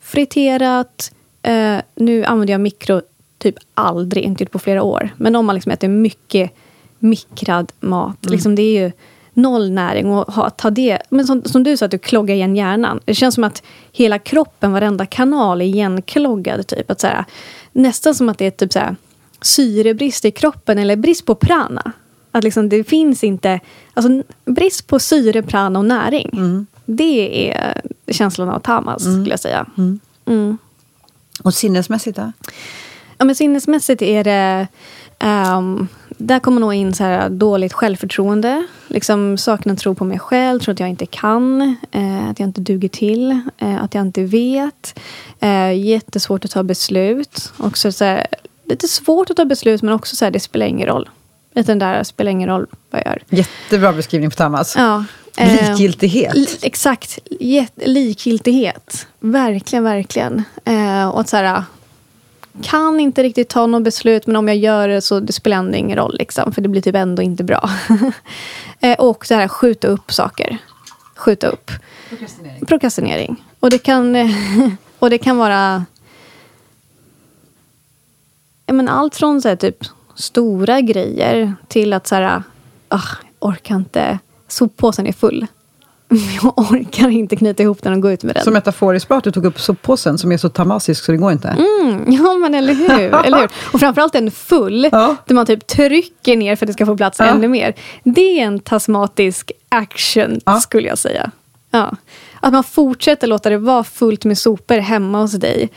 [0.00, 1.12] friterat.
[1.42, 3.02] Eh, nu använder jag mikro
[3.38, 5.10] typ aldrig, inte gjort på flera år.
[5.16, 6.50] Men om man liksom äter mycket
[6.98, 8.26] mikrad mat.
[8.26, 8.32] Mm.
[8.32, 8.92] Liksom, det är ju
[9.32, 10.10] noll näring.
[10.10, 10.98] Och ha, ta det.
[11.08, 13.00] Men som, som du sa, att du kloggar igen hjärnan.
[13.04, 16.66] Det känns som att hela kroppen, varenda kanal är igenkloggad.
[16.66, 16.90] Typ.
[16.90, 17.24] Att så här,
[17.72, 18.96] nästan som att det är typ så här,
[19.40, 21.92] syrebrist i kroppen eller brist på prana.
[22.38, 23.60] Att liksom, det finns inte...
[23.94, 26.30] Alltså, brist på syre, prana och näring.
[26.32, 26.66] Mm.
[26.86, 29.66] Det är känslan av tamas, skulle jag säga.
[30.26, 30.58] Mm.
[31.42, 32.32] Och sinnesmässigt då?
[33.18, 34.66] Ja, men sinnesmässigt är det...
[35.18, 38.66] ehm, där kommer nog in så här dåligt självförtroende.
[38.88, 41.76] Liksom saknar tro på mig själv, tror att jag inte kan.
[41.90, 43.40] eh, att jag inte duger till.
[43.58, 44.98] eh, att jag inte vet.
[45.40, 47.52] Eh, jättesvårt att ta beslut.
[47.56, 48.26] Också så här,
[48.64, 51.08] lite svårt att ta beslut, men också så här, det spelar ingen roll.
[51.52, 53.22] Den där, spelar ingen roll vad jag gör.
[53.28, 54.74] Jättebra beskrivning på Tamas.
[54.76, 55.04] Ja,
[55.36, 56.34] eh, Likgiltighet.
[56.34, 57.18] Li- exakt.
[57.76, 59.06] Likgiltighet.
[59.20, 60.44] Verkligen, verkligen.
[60.64, 61.62] Eh, och att så här,
[62.62, 65.76] kan inte riktigt ta något beslut, men om jag gör det så det spelar ändå
[65.76, 66.16] ingen roll.
[66.18, 67.70] Liksom, för det blir typ ändå inte bra.
[68.80, 70.58] eh, och det här skjuta upp saker.
[71.16, 71.70] Skjuta upp.
[72.66, 73.44] Prokrastinering.
[73.60, 74.30] Och det kan, eh,
[74.98, 75.84] och det kan vara
[78.72, 79.84] men allt från så här, typ,
[80.18, 82.42] stora grejer till att så här,
[82.88, 83.00] ah,
[83.38, 84.18] orkar inte.
[84.48, 85.46] Soppåsen är full.
[86.42, 88.44] Jag orkar inte knyta ihop den och gå ut med den.
[88.44, 91.32] Så metaforiskt bra att du tog upp soppåsen som är så tamasisk så det går
[91.32, 91.48] inte.
[91.48, 92.90] Mm, ja, men eller hur?
[93.24, 93.50] eller hur?
[93.72, 95.16] Och framförallt en full, Ja.
[95.26, 97.24] där man typ trycker ner för att det ska få plats Ja.
[97.24, 97.74] ännu mer.
[98.04, 100.60] Det är en tasmatisk action, Ja.
[100.60, 101.30] skulle jag säga.
[101.70, 101.96] Ja.
[102.40, 105.68] Att man fortsätter låta det vara fullt med sopor hemma hos dig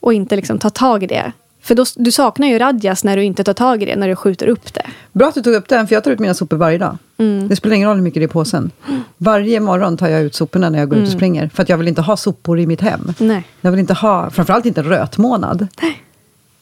[0.00, 1.32] och inte liksom ta tag i det.
[1.66, 4.16] För då, du saknar ju radjas när du inte tar tag i det, när du
[4.16, 4.86] skjuter upp det.
[5.12, 6.98] Bra att du tog upp den, för jag tar ut mina sopor varje dag.
[7.18, 7.48] Mm.
[7.48, 8.70] Det spelar ingen roll hur mycket det är i påsen.
[9.16, 11.48] Varje morgon tar jag ut soporna när jag går ut och springer.
[11.54, 13.00] För att jag vill inte ha sopor i mitt hem.
[13.00, 13.14] Mm.
[13.34, 13.44] Nej.
[13.60, 15.66] Jag vill inte ha, framförallt inte rötmånad.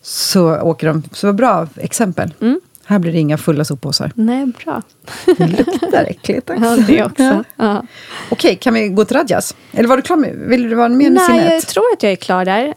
[0.03, 2.35] Så åker de, så bra exempel.
[2.41, 2.61] Mm.
[2.87, 4.13] Här blir det inga fulla soppåsar.
[4.15, 4.83] Nej, bra.
[5.39, 6.65] Det luktar äckligt också.
[6.65, 7.45] Ja, det också.
[7.57, 7.83] Ja.
[8.31, 9.57] Okej, kan vi gå till Radjas?
[9.73, 11.53] Eller var du klar med, vill du vara mer med Nej, sinnet?
[11.53, 12.67] jag tror att jag är klar där.
[12.67, 12.73] Eh,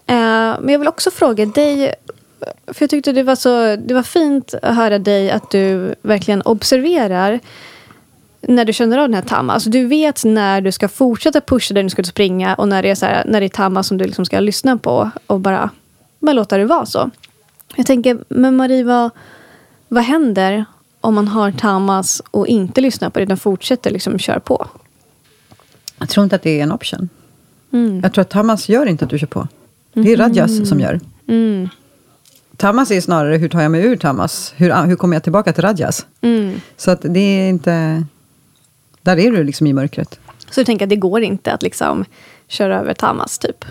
[0.62, 1.94] men jag vill också fråga dig,
[2.68, 6.42] för jag tyckte det var så det var fint att höra dig att du verkligen
[6.42, 7.40] observerar
[8.42, 9.54] när du känner av den här tamma.
[9.54, 12.90] Alltså du vet när du ska fortsätta pusha där du ska springa och när det
[12.90, 15.70] är, så här, när det är tamma som du liksom ska lyssna på och bara,
[16.20, 17.12] bara låta det vara så.
[17.76, 19.10] Jag tänker, men Marie, vad,
[19.88, 20.66] vad händer
[21.02, 24.68] om man har tamas och inte lyssnar på det utan fortsätter liksom köra på?
[26.00, 27.10] Jag tror inte att det är en option.
[27.72, 28.00] Mm.
[28.04, 29.48] Jag tror att tamas gör inte att du kör på.
[29.94, 30.66] Det är Radjas mm.
[30.66, 31.00] som gör.
[31.28, 31.70] Mm.
[32.58, 34.54] Tamas är snarare, hur tar jag mig ur Tamas?
[34.58, 36.06] Hur, hur kommer jag tillbaka till Radjas?
[36.22, 36.62] Mm.
[36.78, 38.06] Så att det är inte...
[39.02, 40.20] Där är du liksom i mörkret.
[40.50, 42.06] Så du tänker att det går inte att liksom
[42.48, 43.66] köra över Tamas, typ?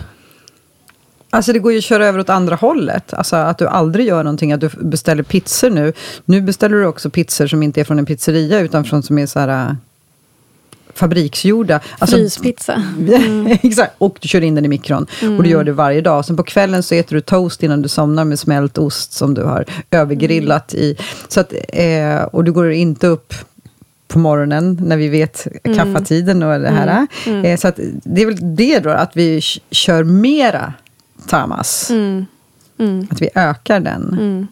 [1.29, 3.13] Alltså det går ju att köra över åt andra hållet.
[3.13, 5.93] Alltså att du aldrig gör någonting, att du beställer pizzor nu.
[6.25, 9.25] Nu beställer du också pizzor som inte är från en pizzeria, utan från som är
[9.25, 9.75] så här
[10.97, 11.79] fabriksgjorda.
[11.99, 12.73] Alltså, Fryspizza.
[12.97, 13.47] Mm.
[13.61, 15.07] exakt, och du kör in den i mikron.
[15.21, 15.37] Mm.
[15.37, 16.25] Och du gör det varje dag.
[16.25, 19.43] Sen på kvällen så äter du toast innan du somnar med smält ost som du
[19.43, 20.85] har övergrillat mm.
[20.85, 20.97] i.
[21.27, 23.33] Så att, eh, och du går inte upp
[24.07, 25.77] på morgonen när vi vet mm.
[25.77, 26.87] kaffatiden och det här.
[26.87, 27.07] Mm.
[27.39, 27.45] Mm.
[27.45, 30.73] Eh, så att det är väl det då, att vi kör mera
[31.27, 31.91] tamas.
[33.09, 34.47] Att vi ökar den.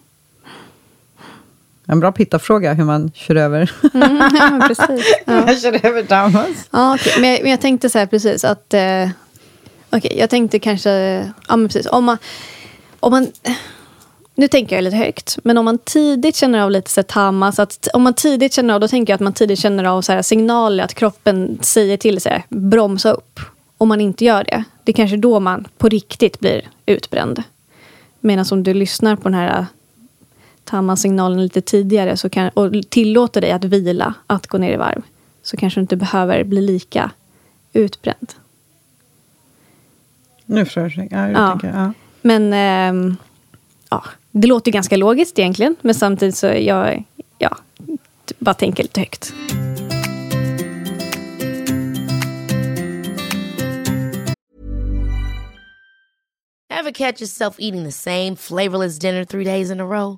[1.87, 3.71] En bra pittafråga, hur man kör över.
[3.93, 5.15] Mm, ja, precis.
[5.25, 5.43] Ja.
[5.47, 6.67] jag kör över Damas.
[6.71, 7.21] Ja, okay.
[7.21, 8.73] men, jag, men jag tänkte så här precis att...
[8.73, 9.09] Eh,
[9.89, 10.89] Okej, okay, jag tänkte kanske...
[11.47, 11.85] Ja, men precis.
[11.85, 12.17] Om man,
[12.99, 13.27] om man,
[14.35, 17.87] nu tänker jag lite högt, men om man tidigt känner av lite så tamas, att
[17.93, 20.21] om man tidigt känner av, då tänker jag att man tidigt känner av så här,
[20.21, 23.39] signaler, att kroppen säger till sig, bromsa upp.
[23.77, 27.43] Om man inte gör det, det är kanske då man på riktigt blir utbränd.
[28.19, 29.65] Medan om du lyssnar på den här
[30.65, 34.73] tar man signalen lite tidigare så kan, och tillåter dig att vila, att gå ner
[34.73, 35.01] i varv,
[35.43, 37.11] så kanske du inte behöver bli lika
[37.73, 38.33] utbränd.
[40.45, 41.07] Nu förstår jag.
[41.11, 41.49] Ja, jag ja.
[41.49, 41.93] Tänker, ja.
[42.21, 43.17] Men ähm,
[43.89, 47.03] ja, det låter ganska logiskt egentligen, men samtidigt så jag
[47.37, 47.57] ja,
[48.39, 49.33] bara tänker lite högt.
[56.69, 60.17] Have catch yourself eating the same flavorless dinner three days in a row?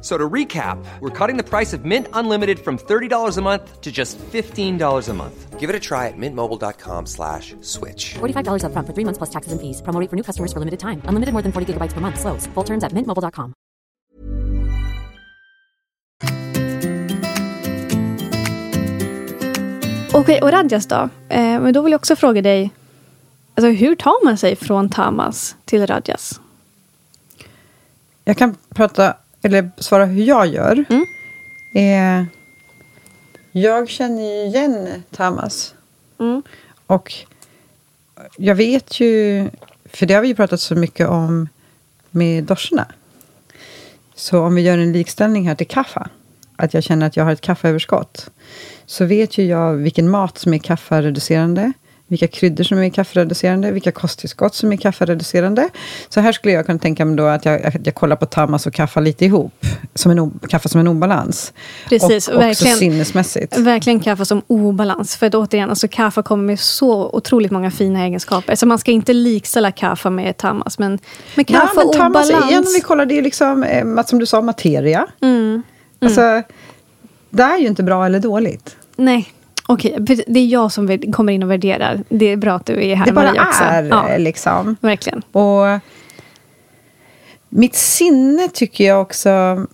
[0.00, 3.92] So to recap, we're cutting the price of Mint Unlimited from $30 a month to
[3.92, 5.60] just $15 a month.
[5.60, 8.14] Give it a try at mintmobile.com slash switch.
[8.14, 9.82] $45 up front for three months plus taxes and fees.
[9.82, 11.02] Promo for new customers for limited time.
[11.04, 12.18] Unlimited more than 40 gigabytes per month.
[12.18, 12.46] Slows.
[12.54, 13.52] Full terms at mintmobile.com.
[20.12, 21.08] Okej, okay, och Radjas då?
[21.28, 22.70] Eh, men då vill jag också fråga dig,
[23.54, 26.40] alltså, hur tar man sig från Tamas till Radjas?
[28.24, 30.84] Jag kan prata eller svara hur jag gör.
[30.90, 31.06] Mm.
[31.74, 32.26] Eh,
[33.52, 35.74] jag känner ju igen Tamas.
[36.18, 36.42] Mm.
[36.86, 37.14] Och
[38.36, 39.48] jag vet ju,
[39.84, 41.48] för det har vi ju pratat så mycket om
[42.10, 42.86] med dorserna.
[44.14, 46.06] Så om vi gör en likställning här till kaffe,
[46.56, 48.30] att jag känner att jag har ett kaffeöverskott,
[48.86, 51.72] så vet ju jag vilken mat som är kaffereducerande,
[52.10, 55.68] vilka kryddor som är kaffereducerande, vilka kosttillskott som är kaffereducerande.
[56.08, 58.66] Så här skulle jag kunna tänka mig då att jag, att jag kollar på Tamas
[58.66, 59.66] och kaffa lite ihop.
[59.94, 61.52] Som en, kaffa som en obalans.
[61.88, 63.58] Precis, och också sinnesmässigt.
[63.58, 65.16] Verkligen kaffa som obalans.
[65.16, 68.54] För att återigen, alltså kaffa kommer med så otroligt många fina egenskaper.
[68.54, 70.78] Så man ska inte likställa kaffa med Tamas.
[70.78, 70.98] Men,
[71.34, 72.50] men kaffa ja, men Tamas, obalans...
[72.50, 75.06] Igen, om vi kollar, det är liksom, eh, som du sa, materia.
[75.20, 75.34] Mm.
[75.42, 75.62] Mm.
[76.00, 76.42] Alltså,
[77.30, 78.76] det är ju inte bra eller dåligt.
[78.96, 79.32] Nej.
[79.72, 82.04] Okej, det är jag som kommer in och värderar.
[82.08, 83.64] Det är bra att du är här Det bara också.
[83.64, 84.76] är ja, liksom.
[84.80, 85.22] Verkligen.
[85.32, 85.80] Och
[87.48, 89.66] mitt sinne tycker jag också...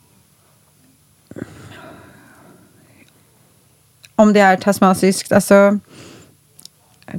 [4.15, 5.79] Om det är tasmansiskt, alltså...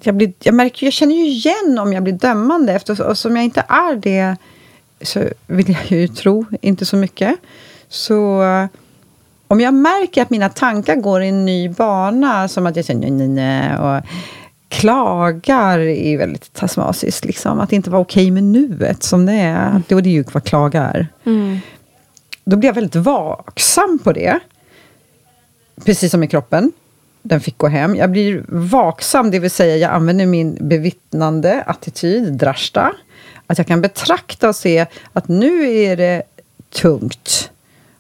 [0.04, 2.74] Jag, blir, jag, märker, jag känner ju igen om jag blir dömande.
[2.74, 4.36] Eftersom jag inte är det
[5.02, 7.36] så vill jag ju tro inte så mycket.
[7.90, 8.44] Så
[9.48, 13.12] om jag märker att mina tankar går i en ny bana, som att jag känner
[13.12, 14.04] nej, nej, och
[14.70, 17.26] klagar är väldigt tasmasiskt.
[17.26, 17.60] Liksom.
[17.60, 19.70] Att inte vara okej okay med nuet som det är.
[19.70, 19.84] Mm.
[19.88, 21.08] Det är ju vad klaga är.
[21.26, 21.60] Mm.
[22.44, 24.40] då blir jag väldigt vaksam på det.
[25.86, 26.72] Precis som i kroppen.
[27.22, 27.96] Den fick gå hem.
[27.96, 32.94] Jag blir vaksam, det vill säga jag använder min bevittnande attityd, drashta.
[33.48, 36.24] Att jag kan betrakta och se att nu är det
[36.70, 37.52] tungt.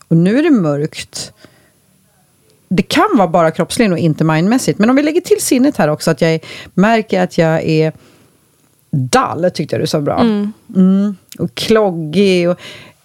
[0.08, 1.34] Och nu är det mörkt.
[2.70, 4.80] Det kan vara bara kroppsligt och inte mindmässigt.
[4.80, 6.40] Men om vi lägger till sinnet här också, att jag
[6.74, 7.94] märker att jag är
[8.92, 10.20] dall, tyckte jag du sa bra.
[10.20, 10.54] Mm.
[10.76, 11.16] Mm.
[11.40, 12.50] Och kloggig.
[12.50, 12.60] Och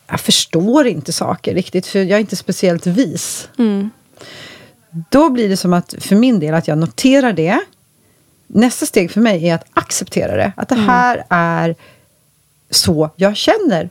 [0.07, 3.49] jag förstår inte saker riktigt, för jag är inte speciellt vis.
[3.59, 3.91] Mm.
[5.11, 7.61] Då blir det som att, för min del, att jag noterar det.
[8.47, 10.53] Nästa steg för mig är att acceptera det.
[10.57, 10.89] Att det mm.
[10.89, 11.75] här är
[12.71, 13.91] så jag känner,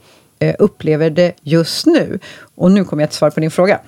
[0.60, 2.20] upplever det just nu.
[2.56, 3.80] Och nu kommer jag till svar på din fråga.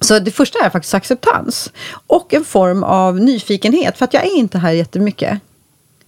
[0.00, 1.72] Så det första är faktiskt acceptans.
[2.06, 5.40] Och en form av nyfikenhet, för att jag är inte här jättemycket.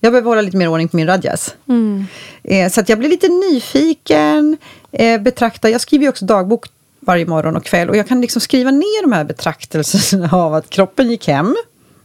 [0.01, 1.55] Jag behöver hålla lite mer ordning på min radjas.
[1.69, 2.07] Mm.
[2.45, 4.57] Eh, så att jag blir lite nyfiken,
[4.93, 5.71] eh, betrakta.
[5.71, 6.67] Jag skriver ju också dagbok
[7.01, 7.91] varje morgon och kväll.
[7.91, 11.57] Och jag kan liksom skriva ner de här betraktelserna av att kroppen gick hem.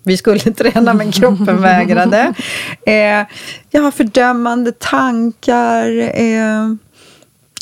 [0.04, 2.34] Vi skulle träna men kroppen vägrade.
[2.86, 3.26] Eh,
[3.70, 6.20] jag har fördömande tankar.
[6.22, 6.74] Eh,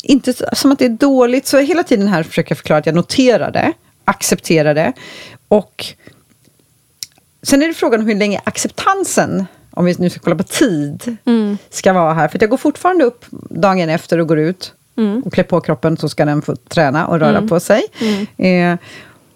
[0.06, 1.46] inte som att det är dåligt.
[1.46, 3.72] Så hela tiden här försöker jag förklara att jag noterar det,
[4.04, 4.92] accepterar det.
[5.48, 5.86] Och
[7.42, 11.16] sen är det frågan om hur länge acceptansen om vi nu ska kolla på tid,
[11.24, 11.58] mm.
[11.70, 12.28] ska vara här.
[12.28, 15.22] För jag går fortfarande upp dagen efter och går ut mm.
[15.22, 17.48] och klär på kroppen så ska den få träna och röra mm.
[17.48, 17.82] på sig.
[18.00, 18.72] Mm.
[18.72, 18.78] Eh,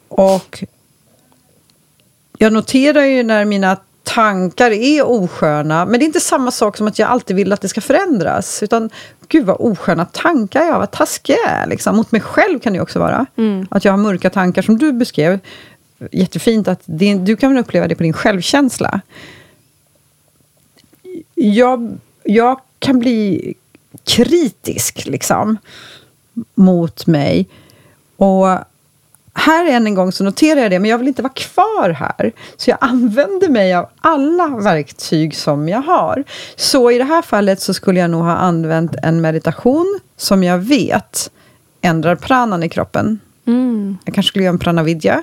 [0.09, 0.64] och
[2.38, 3.76] jag noterar ju när mina
[4.14, 7.61] tankar är osköna, men det är inte samma sak som att jag alltid vill att
[7.61, 8.62] det ska förändras.
[8.62, 8.90] Utan
[9.29, 11.66] gud vad osköna tankar jag har, vad taskig jag är.
[11.66, 11.96] Liksom.
[11.96, 13.27] Mot mig själv kan det också vara.
[13.37, 13.66] Mm.
[13.70, 15.38] Att jag har mörka tankar som du beskrev.
[16.12, 19.01] Jättefint att din, du kan väl uppleva det på din självkänsla.
[21.35, 23.55] Jag, jag kan bli
[24.05, 25.59] kritisk liksom,
[26.55, 27.49] mot mig.
[28.16, 28.49] Och
[29.35, 32.33] här än en gång så noterar jag det, men jag vill inte vara kvar här.
[32.57, 36.25] Så jag använder mig av alla verktyg som jag har.
[36.57, 40.59] Så i det här fallet så skulle jag nog ha använt en meditation som jag
[40.59, 41.31] vet
[41.81, 43.21] ändrar pranan i kroppen.
[43.47, 43.99] Mm.
[44.05, 45.23] Jag kanske skulle göra en pranavidya.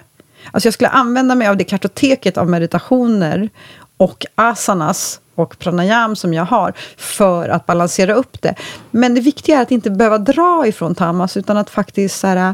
[0.52, 3.50] Alltså jag skulle använda mig av det kartoteket av meditationer
[3.98, 8.56] och asanas och pranayam som jag har för att balansera upp det.
[8.92, 12.54] Men det viktiga är att inte behöva dra ifrån tamas utan att faktiskt så här,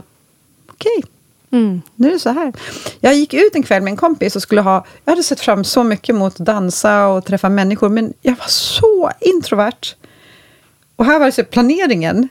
[0.70, 1.10] okej, okay,
[1.54, 1.82] Mm.
[1.96, 2.54] Nu är det så här.
[3.00, 4.86] Jag gick ut en kväll med en kompis och skulle ha...
[5.06, 8.48] Jag hade sett fram så mycket mot att dansa och träffa människor, men jag var
[8.48, 9.96] så introvert.
[10.96, 12.30] Och här var det så planeringen.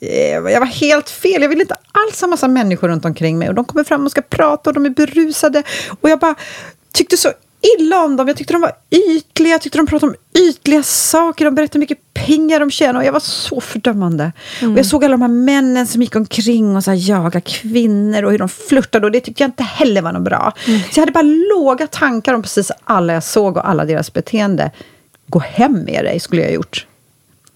[0.00, 1.42] Eh, jag var helt fel.
[1.42, 3.48] Jag ville inte alls ha massa människor runt omkring mig.
[3.48, 5.62] Och de kommer fram och ska prata och de är berusade.
[6.00, 6.34] Och jag bara
[6.92, 8.28] tyckte så illa om dem.
[8.28, 11.44] Jag tyckte de var ytliga, jag tyckte de pratade om ytliga saker.
[11.44, 14.32] De berättade hur mycket pengar de tjänar och jag var så fördömande.
[14.60, 14.72] Mm.
[14.72, 18.30] Och jag såg alla de här männen som gick omkring och så jagade kvinnor och
[18.30, 20.52] hur de flörtade och det tyckte jag inte heller var något bra.
[20.66, 20.80] Mm.
[20.80, 24.70] Så jag hade bara låga tankar om precis alla jag såg och alla deras beteende.
[25.26, 26.86] Gå hem med dig, skulle jag ha gjort.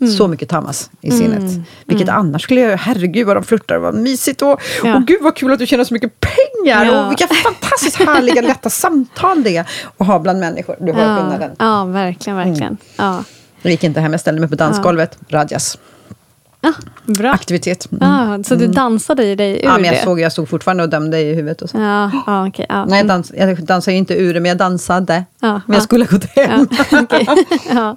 [0.03, 0.15] Mm.
[0.15, 1.39] Så mycket tamas i sinnet.
[1.39, 1.65] Mm.
[1.87, 2.21] Vilket mm.
[2.21, 4.43] annars skulle jag Herregud vad de flörtar, vad mysigt.
[4.43, 4.97] Och, ja.
[4.97, 6.85] och gud vad kul att du tjänar så mycket pengar.
[6.85, 7.05] Ja.
[7.05, 9.65] Och vilka fantastiskt härliga, lätta samtal det är
[9.99, 10.77] att ha bland människor.
[10.81, 11.17] Du hör ja.
[11.17, 11.51] skillnaden.
[11.59, 12.63] Ja, verkligen, verkligen.
[12.63, 12.79] Mm.
[12.97, 13.25] Ja.
[13.63, 15.19] Jag gick inte hem, jag ställde mig på dansgolvet.
[15.29, 15.79] Radjas.
[16.65, 16.73] Ah,
[17.05, 17.31] bra.
[17.31, 17.89] Aktivitet.
[17.93, 18.03] Mm.
[18.03, 18.75] Ah, så du mm.
[18.75, 20.03] dansade i dig ur ja, men jag det?
[20.03, 21.63] Såg, jag stod fortfarande och dömde i huvudet.
[21.63, 21.79] Och så.
[21.79, 22.85] Ja, ah, okay, ah.
[22.85, 25.25] Nej, jag, dans, jag dansade ju inte ur det, men jag dansade.
[25.41, 26.69] Ah, men jag skulle ha gått hem.
[27.03, 27.27] okay.
[27.69, 27.97] ja.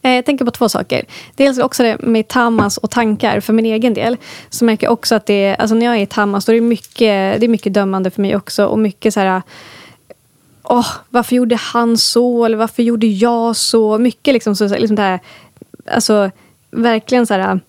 [0.02, 1.04] Jag tänker på två saker.
[1.34, 4.16] Dels också det med tamas och tankar för min egen del.
[4.50, 6.60] Så märker jag också att det alltså när jag är i tamas, då är det
[6.60, 8.66] mycket, det är mycket dömande för mig också.
[8.66, 9.42] Och mycket så här...
[10.62, 12.44] Oh, varför gjorde han så?
[12.44, 13.98] Eller varför gjorde jag så?
[13.98, 15.20] Mycket liksom, så, liksom det här,
[15.92, 16.30] alltså,
[16.70, 17.60] verkligen så här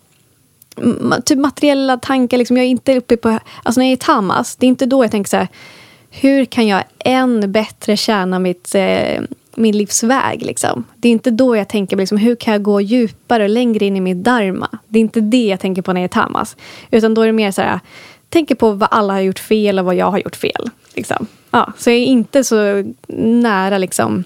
[1.26, 2.38] typ materiella tankar.
[2.38, 3.40] Liksom, jag är inte uppe på...
[3.64, 5.48] Alltså när jag är i tamas, det är inte då jag tänker så här,
[6.10, 9.22] hur kan jag än bättre tjäna mitt, eh,
[9.56, 10.42] min livsväg?
[10.46, 10.84] Liksom?
[10.96, 13.96] Det är inte då jag tänker liksom, hur kan jag gå djupare och längre in
[13.96, 14.70] i mitt dharma?
[14.88, 16.58] Det är inte det jag tänker på när jag är tamas.
[16.92, 17.80] Utan då är det mer så här,
[18.30, 20.70] tänker på vad alla har gjort fel och vad jag har gjort fel.
[20.96, 21.28] Liksom.
[21.52, 22.84] Ja, så jag är inte så
[23.18, 24.24] nära liksom,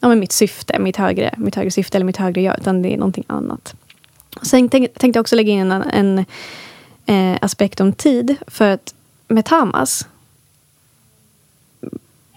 [0.00, 2.96] ja, mitt syfte, mitt högre, mitt högre syfte eller mitt högre jag, utan det är
[2.96, 3.74] någonting annat.
[4.42, 6.24] Sen tänkte jag också lägga in en, en
[7.06, 8.36] eh, aspekt om tid.
[8.46, 8.94] För att
[9.28, 10.06] med tamas,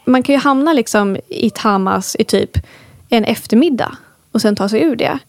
[0.05, 2.57] man kan ju hamna liksom i tamas i typ
[3.09, 3.97] en eftermiddag
[4.31, 5.19] och sen ta sig ur det.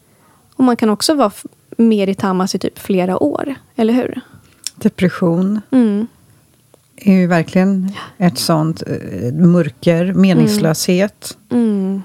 [0.54, 1.32] Och man kan också vara
[1.76, 4.20] mer i tamas i typ flera år, eller hur?
[4.74, 6.06] Depression mm.
[6.96, 11.38] är ju verkligen ett sånt uh, mörker, meningslöshet.
[11.50, 11.64] Mm.
[11.64, 12.02] Mm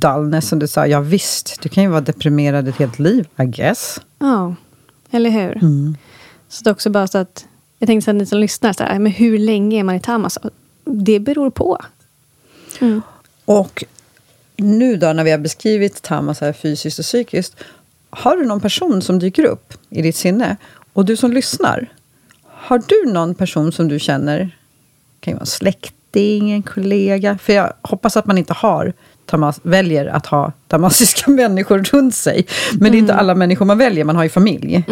[0.00, 0.86] dullness som du sa.
[0.86, 4.00] Ja visst, du kan ju vara deprimerad ett helt liv, I guess.
[4.18, 4.54] Ja,
[5.10, 5.56] eller hur?
[5.56, 5.96] Mm.
[6.48, 7.46] Så det är också bara så att
[7.78, 10.38] Jag tänkte att ni som lyssnar, så här, men hur länge är man i tamas?
[10.84, 11.78] Det beror på.
[13.44, 13.84] Och
[14.56, 17.56] nu då när vi har beskrivit tamas här fysiskt och psykiskt.
[18.10, 20.56] Har du någon person som dyker upp i ditt sinne?
[20.92, 21.92] Och du som lyssnar.
[22.44, 24.56] Har du någon person som du känner,
[25.20, 27.38] kan ju vara en släkting, en kollega.
[27.38, 28.92] För jag hoppas att man inte har
[29.26, 32.46] tamas, väljer att ha tamasiska människor runt sig.
[32.72, 34.84] Men det är inte alla människor man väljer, man har ju familj.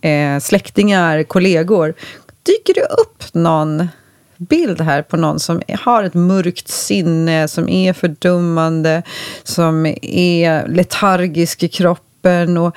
[0.00, 1.94] Eh, släktingar, kollegor.
[2.42, 3.88] Dyker det upp någon
[4.36, 9.02] bild här på någon som har ett mörkt sinne, som är fördummande,
[9.42, 12.76] som är letargisk i kroppen och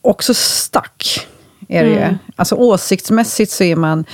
[0.00, 1.26] också stack.
[1.68, 2.16] Är det ju.
[2.36, 4.04] Alltså åsiktsmässigt så är man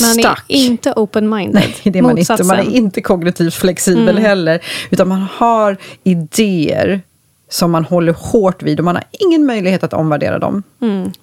[0.00, 0.44] Man stack.
[0.48, 1.54] är inte open-minded.
[1.54, 2.44] Nej, det är man inte.
[2.44, 4.60] Man är inte kognitivt flexibel heller.
[4.90, 7.00] Utan man har idéer
[7.48, 10.62] som man håller hårt vid och man har ingen möjlighet att omvärdera dem.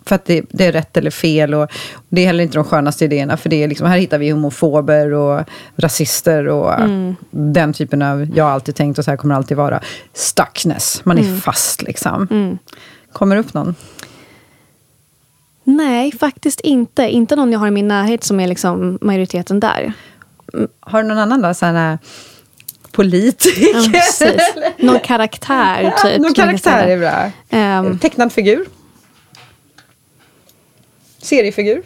[0.05, 1.71] För att det, det är rätt eller fel och
[2.09, 3.37] det är heller inte de skönaste idéerna.
[3.37, 5.43] För det är liksom, här hittar vi homofober och
[5.75, 6.73] rasister och
[7.31, 9.79] den typen av, jag har alltid tänkt och så här kommer det alltid vara,
[10.13, 11.01] stuckness.
[11.03, 12.27] Man är fast liksom.
[13.13, 13.75] Kommer det upp någon?
[15.77, 17.09] Nej, faktiskt inte.
[17.09, 19.93] Inte någon jag har i min närhet som är liksom majoriteten där.
[20.79, 21.53] Har du någon annan då?
[21.53, 21.97] Så här,
[22.91, 23.91] politiker?
[24.19, 24.31] Ja.
[24.77, 26.13] Någon karaktär, typ.
[26.13, 27.31] Någon man kan karaktär är bra.
[27.49, 28.65] Ehm, Tecknad figur?
[31.17, 31.83] Seriefigur?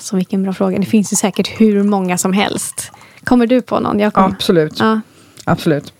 [0.00, 0.78] alltså vilken bra fråga.
[0.78, 2.92] Det finns ju säkert hur många som helst.
[3.24, 4.10] Kommer du på någon?
[4.10, 4.28] Kommer.
[4.28, 4.78] Absolut.
[4.78, 5.00] Ja.
[5.44, 5.92] Absolut.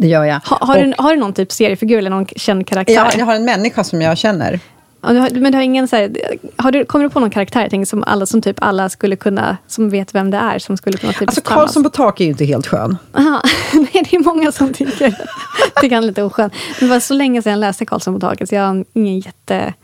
[0.00, 0.40] Det gör jag.
[0.44, 2.94] Ha, har, du, Och- har du någon typ seriefigur eller någon känd karaktär?
[2.94, 4.60] Ja, jag har en människa som jag känner.
[5.08, 6.10] Du har, men du har ingen så här,
[6.56, 9.56] har du, kommer du på någon karaktär tänker, som, alla, som typ alla skulle kunna,
[9.66, 12.30] som vet vem det är, som skulle kunna typ Alltså Karlsson på tak är ju
[12.30, 12.98] inte helt skön.
[13.14, 13.42] Aha.
[13.72, 15.14] Nej, det är många som tycker,
[15.80, 16.50] tycker han är lite oskön.
[16.80, 19.74] Det var så länge sedan jag läste Karlsson på taket, så jag har ingen jätteklar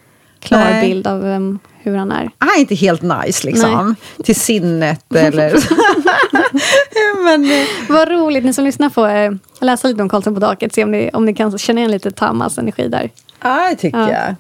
[0.71, 0.89] Nej.
[0.89, 2.31] bild av vem, hur han är.
[2.39, 3.97] Han är inte helt nice liksom.
[4.25, 5.51] Till sinnet eller...
[7.27, 10.75] Men, eh, Vad roligt, ni som lyssnar får eh, läsa lite om Karlsson på taket,
[10.75, 13.11] se om ni, om ni kan känna igen lite Tamas energi där.
[13.43, 14.11] ja, det tycker Ja.
[14.11, 14.35] jag.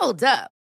[0.00, 0.57] Hold up.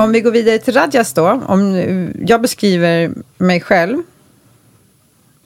[0.00, 1.42] Om vi går vidare till Radjas då.
[1.46, 1.76] Om
[2.26, 4.02] jag beskriver mig själv.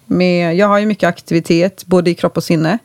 [0.06, 2.78] Med, jag har ju mycket aktivitet, både i kropp och sinne.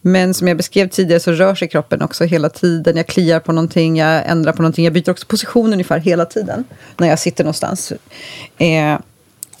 [0.00, 2.96] Men som jag beskrev tidigare så rör sig kroppen också hela tiden.
[2.96, 4.84] Jag kliar på någonting, jag ändrar på någonting.
[4.84, 6.64] Jag byter också position ungefär hela tiden
[6.96, 7.92] när jag sitter någonstans.
[8.58, 8.98] Eh,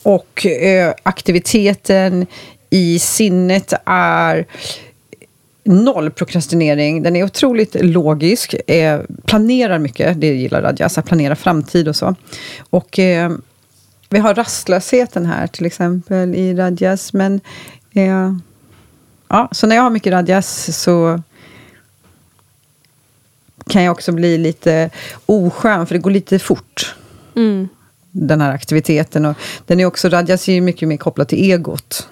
[0.02, 2.26] och eh, aktiviteten
[2.70, 4.46] i sinnet är
[5.70, 7.02] noll prokrastinering.
[7.02, 8.54] Den är otroligt logisk.
[8.66, 10.98] Eh, planerar mycket, det gillar Radjas.
[10.98, 12.14] Att planera framtid och så.
[12.70, 13.30] Och eh,
[14.08, 17.12] vi har rastlösheten här till exempel i Radjas.
[17.12, 17.40] Men
[17.92, 18.34] eh,
[19.28, 21.22] ja, så när jag har mycket Radjas så
[23.66, 24.90] kan jag också bli lite
[25.26, 26.94] oskön, för det går lite fort.
[28.10, 29.26] Den här aktiviteten.
[29.26, 32.08] Och den är också, Radjas är mycket mer kopplad till egot.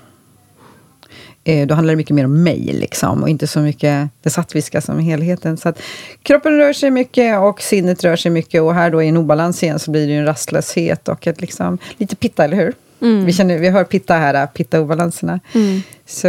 [1.49, 4.81] Eh, då handlar det mycket mer om mig, liksom, och inte så mycket det sattviska
[4.81, 5.57] som helheten.
[5.57, 5.83] Så att
[6.23, 8.63] kroppen rör sig mycket och sinnet rör sig mycket.
[8.63, 11.41] Och här då i en obalans igen så blir det ju en rastlöshet och ett
[11.41, 12.75] liksom, lite pitta, eller hur?
[13.25, 15.41] Vi, känner, vi hör pitta här, pitta-obalanserna.
[16.07, 16.29] Så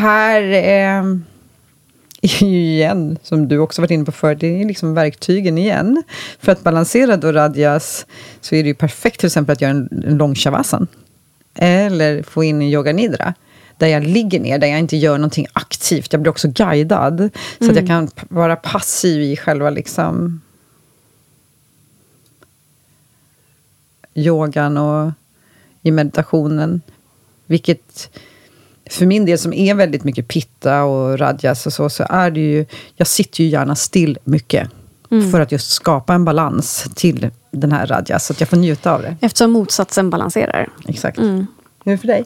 [0.00, 1.04] här eh,
[2.22, 6.02] är ju igen, som du också varit inne på förr, det är liksom verktygen igen.
[6.40, 8.06] För att balansera då radjas
[8.40, 10.86] så är det ju perfekt till exempel att göra en, en lång shavasan.
[11.54, 13.34] Eller få in en yoga nidra.
[13.78, 16.12] Där jag ligger ner, där jag inte gör någonting aktivt.
[16.12, 17.30] Jag blir också guidad.
[17.58, 20.40] Så att jag kan p- vara passiv i själva liksom
[24.14, 25.12] yogan och
[25.82, 26.80] i meditationen.
[27.46, 28.10] Vilket
[28.90, 32.40] för min del som är väldigt mycket pitta och radjas och så, så är det
[32.40, 34.70] ju, jag sitter ju gärna still mycket.
[35.22, 38.94] För att just skapa en balans till den här radjas, så att jag får njuta
[38.94, 39.16] av det.
[39.20, 40.68] Eftersom motsatsen balanserar.
[40.88, 41.18] Exakt.
[41.18, 41.46] Hur
[41.84, 42.24] är det för dig?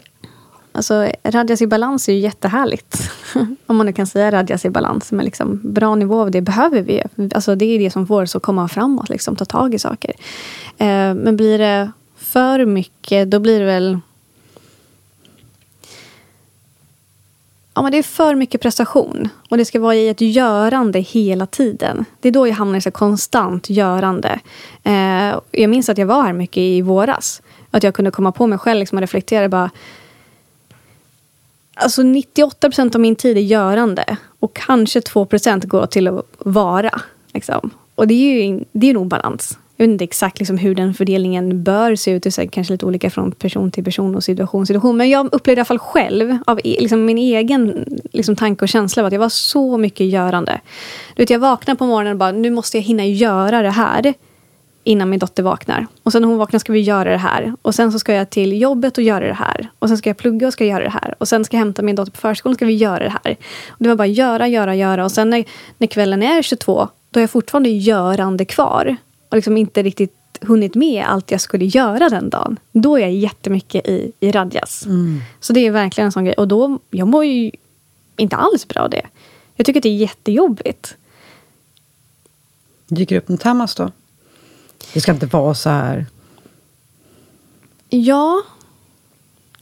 [0.73, 3.11] Alltså, Radjas i balans är ju jättehärligt.
[3.67, 5.13] om man nu kan säga radjas i balans.
[5.13, 7.03] Men liksom, bra nivå av det behöver vi.
[7.35, 10.15] Alltså, det är det som får oss att komma framåt, liksom, ta tag i saker.
[10.79, 14.01] Eh, men blir det för mycket, då blir det väl...
[17.79, 19.29] Ja, men det är för mycket prestation.
[19.49, 22.05] Och det ska vara i ett görande hela tiden.
[22.21, 24.41] Det är då jag hamnar i så konstant görande.
[24.83, 27.43] Eh, jag minns att jag var här mycket i våras.
[27.71, 29.49] Att jag kunde komma på mig själv liksom, och reflektera.
[29.49, 29.71] Bara,
[31.75, 34.17] alltså 98 procent av min tid är görande.
[34.41, 37.01] Och kanske 2 procent går till att vara.
[37.35, 37.71] Liksom.
[37.95, 39.59] Och det är ju det är nog balans.
[39.81, 42.23] Jag vet inte exakt liksom hur den fördelningen bör se ut.
[42.23, 44.97] Det är kanske lite olika från person till person och situation till situation.
[44.97, 48.69] Men jag upplevde i alla fall själv, av e- liksom min egen liksom tanke och
[48.69, 50.61] känsla, att jag var så mycket görande.
[51.17, 54.15] Du vet, jag vaknade på morgonen och bara, nu måste jag hinna göra det här
[54.85, 55.87] innan min dotter vaknar.
[56.03, 57.55] Och sen när hon vaknar ska vi göra det här.
[57.63, 59.71] Och sen så ska jag till jobbet och göra det här.
[59.79, 61.15] Och sen ska jag plugga och ska göra det här.
[61.19, 63.37] Och sen ska jag hämta min dotter på förskolan och ska vi göra det här.
[63.69, 65.05] Och det var bara göra, göra, göra.
[65.05, 65.45] Och sen när,
[65.79, 68.97] när kvällen är 22, då är jag fortfarande görande kvar
[69.29, 72.59] och liksom inte riktigt hunnit med allt jag skulle göra den dagen.
[72.73, 74.87] Då är jag jättemycket i, i radjas.
[74.87, 75.21] Mm.
[75.41, 76.35] Så det är verkligen en sån grej.
[76.35, 77.51] Och då, jag mår ju
[78.17, 79.07] inte alls bra av det.
[79.55, 80.97] Jag tycker att det är jättejobbigt.
[82.87, 83.93] Dyker upp en tamas då?
[84.93, 86.07] Det ska inte vara så här.
[87.89, 88.43] Ja,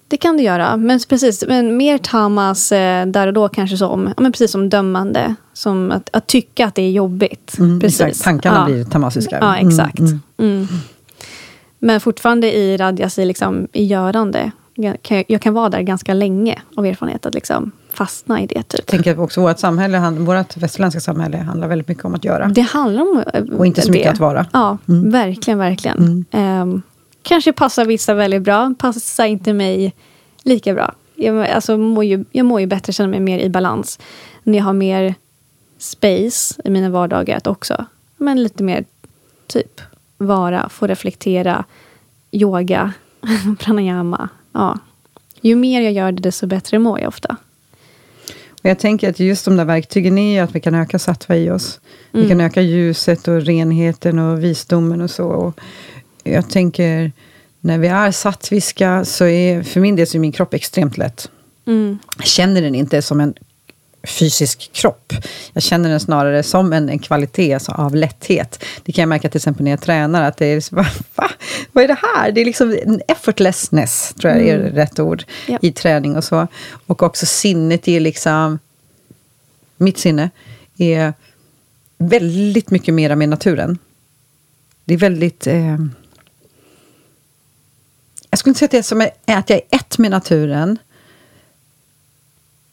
[0.08, 0.76] det kan det göra.
[0.76, 5.34] Men precis, men mer tamas eh, där och då kanske som, men precis som dömande.
[5.52, 7.58] Som att, att tycka att det är jobbigt.
[7.58, 8.00] Mm, precis.
[8.00, 8.24] Exakt.
[8.24, 8.64] Tankarna ja.
[8.64, 9.38] blir tamasiska.
[9.40, 9.98] Ja, mm, exakt.
[9.98, 10.66] Mm, mm.
[11.78, 14.50] Men fortfarande i radjas, i, liksom, i görande.
[14.74, 17.26] Jag kan, jag kan vara där ganska länge av erfarenhet.
[17.26, 18.62] Att liksom fastna i det.
[18.62, 18.80] Typ.
[18.80, 22.46] Jag tänker också vårt samhälle, vårt västerländska samhälle handlar väldigt mycket om att göra.
[22.48, 24.12] Det handlar om eh, Och inte så mycket det.
[24.12, 24.46] att vara.
[24.52, 25.10] Ja, mm.
[25.10, 26.24] verkligen, verkligen.
[26.32, 26.82] Um,
[27.26, 29.94] kanske passar vissa väldigt bra, passar inte mig
[30.42, 30.94] lika bra.
[31.14, 33.98] Jag, alltså, mår ju, jag mår ju bättre, känner mig mer i balans
[34.42, 35.14] när jag har mer
[35.78, 38.84] space i mina vardagar att också, men lite mer
[39.46, 39.80] typ
[40.18, 41.64] vara, få reflektera,
[42.30, 42.92] yoga,
[43.58, 44.28] pranayama.
[44.52, 44.78] Ja.
[45.40, 47.36] Ju mer jag gör det, desto bättre mår jag ofta.
[48.62, 51.36] Och jag tänker att just de där verktygen är ju att vi kan öka sattva
[51.36, 51.80] i oss.
[52.12, 52.22] Mm.
[52.22, 55.26] Vi kan öka ljuset och renheten och visdomen och så.
[55.26, 55.60] Och
[56.26, 57.12] jag tänker,
[57.60, 61.30] när vi är sattviska så är för min del så är min kropp extremt lätt.
[61.66, 61.98] Mm.
[62.16, 63.34] Jag känner den inte som en
[64.06, 65.12] fysisk kropp.
[65.52, 68.64] Jag känner den snarare som en, en kvalitet alltså, av lätthet.
[68.84, 70.76] Det kan jag märka till exempel när jag tränar, att det är liksom,
[71.14, 71.30] va?
[71.72, 72.32] Vad är det här?
[72.32, 74.72] Det är liksom en effortlessness, tror jag är mm.
[74.72, 75.58] rätt ord, ja.
[75.62, 76.46] i träning och så.
[76.86, 78.58] Och också sinnet är liksom,
[79.76, 80.30] mitt sinne
[80.78, 81.14] är
[81.98, 83.78] väldigt mycket mera med naturen.
[84.84, 85.46] Det är väldigt...
[85.46, 85.78] Eh,
[88.36, 90.78] jag skulle inte säga att, det är som att jag är ett med naturen.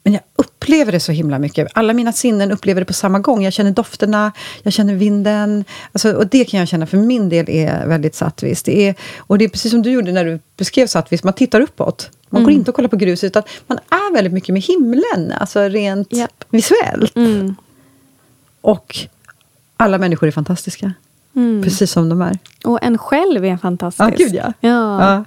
[0.04, 1.68] Men jag upplever det så himla mycket.
[1.74, 3.44] Alla mina sinnen upplever det på samma gång.
[3.44, 4.32] Jag känner dofterna,
[4.64, 5.66] jag känner vinden.
[5.92, 8.64] Alltså, och det kan jag känna för min del är väldigt sattvis.
[8.64, 11.24] Det är, och det är precis som du gjorde när du beskrev sattvis.
[11.24, 12.10] Man tittar uppåt.
[12.30, 12.46] Man mm.
[12.46, 15.34] går inte och kollar på gruset, utan man är väldigt mycket med himlen.
[15.40, 16.44] Alltså rent yep.
[16.50, 17.16] visuellt.
[17.16, 17.56] Mm.
[18.62, 18.98] Och
[19.78, 20.94] alla människor är fantastiska.
[21.36, 21.64] Mm.
[21.64, 22.40] Precis som de är.
[22.64, 24.12] Och en själv är fantastisk.
[24.12, 24.54] Ja, gud ja.
[24.60, 25.14] ja.
[25.14, 25.24] ja.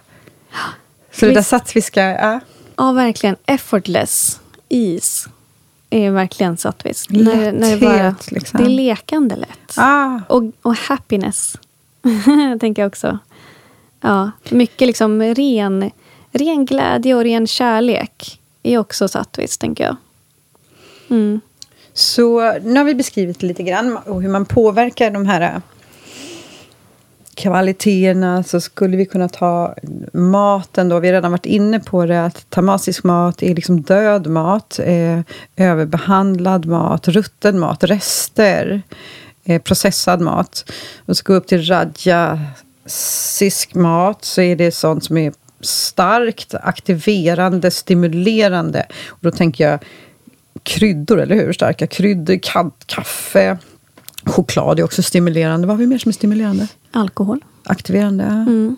[1.13, 2.41] Så det där sattviska, ja.
[2.77, 3.37] Ja, verkligen.
[3.47, 5.29] Effortless is
[5.91, 7.11] är verkligen sattvis.
[7.11, 8.61] Lätthet, när, när det, bara, liksom.
[8.61, 9.75] det är lekande lätt.
[9.77, 10.21] Ah.
[10.29, 11.59] Och, och happiness,
[12.61, 13.19] tänker jag också.
[14.01, 15.91] Ja, mycket liksom ren,
[16.33, 19.97] ren glädje och ren kärlek är också sattvis, tänker jag.
[21.09, 21.41] Mm.
[21.93, 25.63] Så nu har vi beskrivit lite grann hur man påverkar de här
[27.37, 29.75] kvaliteterna så skulle vi kunna ta
[30.13, 31.01] maten då.
[31.01, 35.21] Vi har redan varit inne på det att tamasisk mat är liksom död mat, eh,
[35.57, 38.83] överbehandlad mat, rutten mat, rester,
[39.45, 40.73] eh, processad mat.
[41.07, 42.15] Och så gå upp till rajasisk
[43.75, 48.87] mat så är det sånt som är starkt aktiverande, stimulerande.
[49.09, 49.79] Och då tänker jag
[50.63, 51.53] kryddor, eller hur?
[51.53, 52.39] Starka kryddor,
[52.87, 53.59] kaffe,
[54.27, 55.67] Choklad är också stimulerande.
[55.67, 56.69] Vad har vi mer som är stimulerande?
[56.91, 57.45] Alkohol.
[57.65, 58.77] Aktiverande, mm.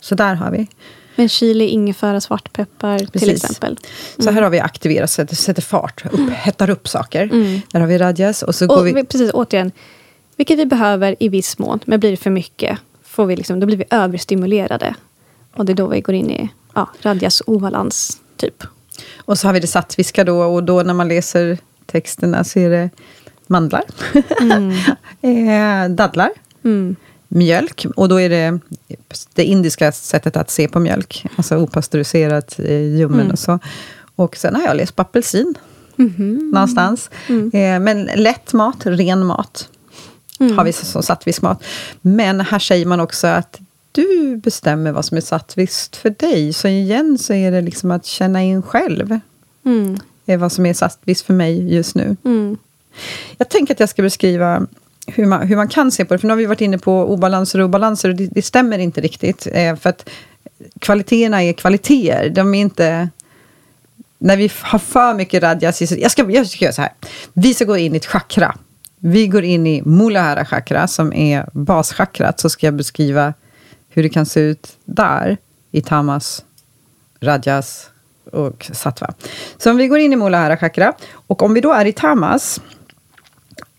[0.00, 0.68] Så där har vi.
[1.16, 3.20] Men chili, ingefära, svartpeppar Precis.
[3.20, 3.70] till exempel.
[3.70, 4.24] Mm.
[4.24, 6.30] Så här har vi aktiverat, sätter, sätter fart, upp, mm.
[6.30, 7.22] hettar upp saker.
[7.22, 7.60] Mm.
[7.72, 8.42] Där har vi radjas.
[8.42, 9.04] Och så och, går vi...
[9.04, 9.72] Precis, återigen.
[10.36, 11.80] Vilket vi behöver i viss mån.
[11.84, 14.94] Men blir det för mycket, får vi liksom, då blir vi överstimulerade.
[15.54, 18.64] Och det är då vi går in i ja, radjas obalans, typ.
[19.16, 20.42] Och så har vi det sattviska då.
[20.42, 22.90] Och då när man läser texterna så är det
[23.50, 23.82] mandlar,
[24.40, 24.72] mm.
[25.22, 26.30] Eh, dadlar,
[26.64, 26.96] mm.
[27.28, 27.86] mjölk.
[27.96, 28.58] Och då är det
[29.34, 31.26] det indiska sättet att se på mjölk.
[31.36, 32.58] Alltså opastöriserat,
[32.98, 33.32] ljummen mm.
[33.32, 33.58] och så.
[34.16, 35.54] Och sen har jag läst på apelsin.
[36.52, 37.10] någonstans.
[37.52, 39.68] Eh, men lätt mat, ren mat,
[40.56, 41.64] har vi som sattvisk mat.
[42.00, 43.60] Men här säger man också att
[43.92, 46.52] du bestämmer vad som är sattviskt för dig.
[46.52, 49.20] Så igen så är det liksom att känna in själv
[49.64, 49.98] Mm.
[50.26, 52.16] är vad som är sattvisst för mig just nu.
[52.24, 52.58] Mm.
[53.38, 54.66] Jag tänker att jag ska beskriva
[55.06, 56.18] hur man, hur man kan se på det.
[56.18, 59.00] För nu har vi varit inne på obalanser och obalanser och det, det stämmer inte
[59.00, 59.46] riktigt.
[59.52, 60.08] Eh, för att
[60.78, 62.30] kvaliteterna är kvaliteter.
[62.30, 63.08] De är inte...
[64.18, 65.80] När vi har för mycket radjas...
[65.92, 66.92] Jag ska, jag ska göra så här.
[67.32, 68.56] Vi ska gå in i ett chakra.
[68.98, 72.40] Vi går in i Mulahara chakra, som är baschakrat.
[72.40, 73.34] Så ska jag beskriva
[73.88, 75.36] hur det kan se ut där,
[75.72, 76.44] i tamas,
[77.20, 77.90] rajas
[78.32, 79.14] och sattva.
[79.58, 82.60] Så om vi går in i Mulahara chakra, och om vi då är i tamas,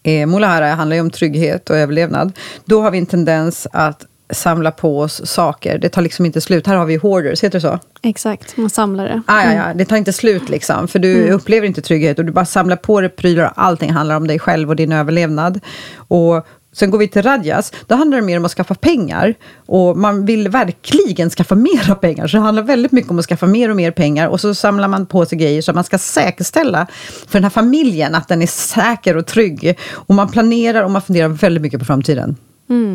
[0.03, 2.31] eh, Mulahara handlar ju om trygghet och överlevnad,
[2.65, 5.77] då har vi en tendens att samla på oss saker.
[5.77, 6.67] Det tar liksom inte slut.
[6.67, 7.79] Här har vi hoarders, heter det så?
[8.01, 9.21] Exakt, man samlar det.
[9.25, 10.87] Ah, ja, ja, det tar inte slut liksom.
[10.87, 14.15] För du upplever inte trygghet och du bara samlar på dig prylar och allting handlar
[14.15, 15.59] om dig själv och din överlevnad.
[15.95, 19.35] Och sen går vi till Radjas, då handlar det mer om att skaffa pengar.
[19.65, 22.27] Och man vill verkligen skaffa mera pengar.
[22.27, 24.27] Så det handlar väldigt mycket om att skaffa mer och mer pengar.
[24.27, 26.87] Och så samlar man på sig grejer så att man ska säkerställa
[27.27, 29.77] för den här familjen att den är säker och trygg.
[29.91, 32.35] Och man planerar och man funderar väldigt mycket på framtiden.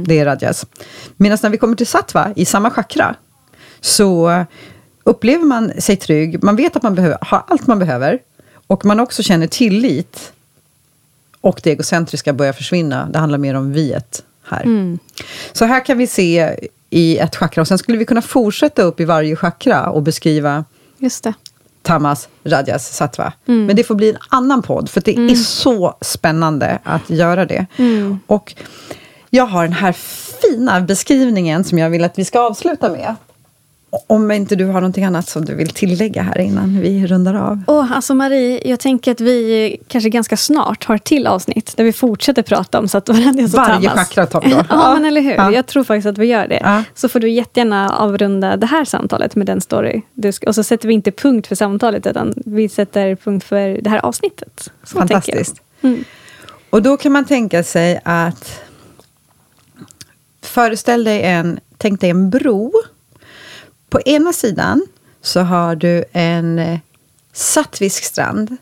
[0.06, 0.66] Det är Radjas.
[1.16, 3.14] Medan när vi kommer till Sattva, i samma chakra,
[3.80, 4.44] så
[5.04, 8.18] upplever man sig trygg, man vet att man behöver, har allt man behöver
[8.66, 10.32] och man också känner tillit
[11.46, 13.08] och det egocentriska börjar försvinna.
[13.12, 14.64] Det handlar mer om viet här.
[15.52, 16.56] Så här kan vi se
[16.90, 20.64] i ett chakra och sen skulle vi kunna fortsätta upp i varje chakra och beskriva
[20.98, 21.34] Just det.
[21.82, 23.32] Tamas, Rajas, Sattva.
[23.44, 27.66] Men det får bli en annan podd, för det är så spännande att göra det.
[28.26, 28.54] Och
[29.30, 29.92] jag har den här
[30.42, 33.14] fina beskrivningen som jag vill att vi ska avsluta med.
[34.06, 37.62] Om inte du har någonting annat som du vill tillägga här innan vi rundar av.
[37.66, 41.84] Åh, alltså Marie, jag tänker att vi kanske ganska snart har ett till avsnitt där
[41.84, 44.08] vi fortsätter prata om Sattvaradias och Varje Tamas.
[44.08, 44.94] chakra tar ja, Ja.
[44.94, 45.30] men eller hur.
[45.34, 45.52] Ja.
[45.52, 46.60] Jag tror faktiskt att vi gör det.
[46.62, 46.82] Ja.
[46.94, 50.02] Så får du jättegärna avrunda det här samtalet med den story.
[50.14, 53.78] Du ska, och så sätter vi inte punkt för samtalet, utan vi sätter punkt för
[53.82, 54.70] det här avsnittet.
[54.84, 54.98] Så.
[54.98, 55.60] Fantastiskt.
[56.70, 58.60] Och då kan man tänka sig att
[60.42, 62.72] föreställ dig en, tänk dig en bro.
[63.96, 64.86] På ena sidan
[65.22, 66.78] så har du en eh,
[67.32, 68.56] sattvisk strand.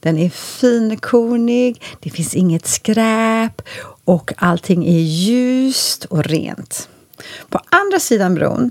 [0.00, 3.62] Den är finkornig, det finns inget skräp
[4.04, 6.88] och allting är ljust och rent.
[7.48, 8.70] På andra sidan bron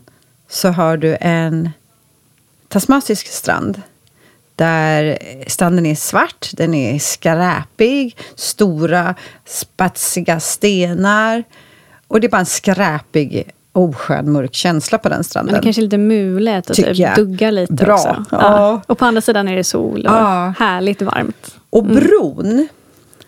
[0.50, 1.70] så har du en
[2.68, 3.82] tasmatisk strand.
[4.56, 5.18] Där
[5.48, 9.16] stranden är svart, den är skräpig, stora
[9.46, 11.44] spatsiga stenar.
[12.08, 15.56] Och det är bara en skräpig, oskön, mörk känsla på den Men stranden.
[15.56, 17.94] det kanske är lite mulet och typ duggar lite Bra.
[17.94, 18.26] också.
[18.32, 18.82] Ja.
[18.88, 20.54] Och på andra sidan är det sol och Ja.
[20.60, 21.56] härligt varmt.
[21.70, 22.68] Och bron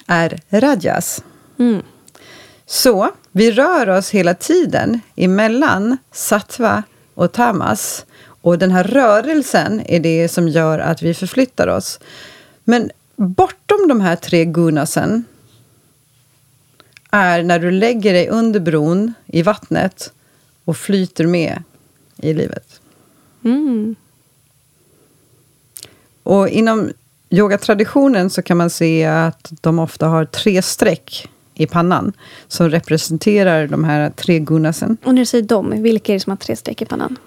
[0.07, 1.23] är Rajas.
[1.59, 1.81] Mm.
[2.65, 6.83] Så vi rör oss hela tiden emellan sattva
[7.13, 8.05] och tamas.
[8.41, 11.99] Och den här rörelsen är det som gör att vi förflyttar oss.
[12.63, 15.23] Men bortom de här tre gunasen
[17.11, 20.13] är när du lägger dig under bron i vattnet
[20.65, 21.63] och flyter med
[22.17, 22.81] i livet.
[23.43, 23.95] Mm.
[26.23, 26.91] Och inom
[27.29, 32.13] yogatraditionen så kan man se att de ofta har tre streck i pannan
[32.47, 34.97] som representerar de här tre gunasen.
[35.03, 37.17] Och när du säger dem, vilka är det som har tre streck i pannan?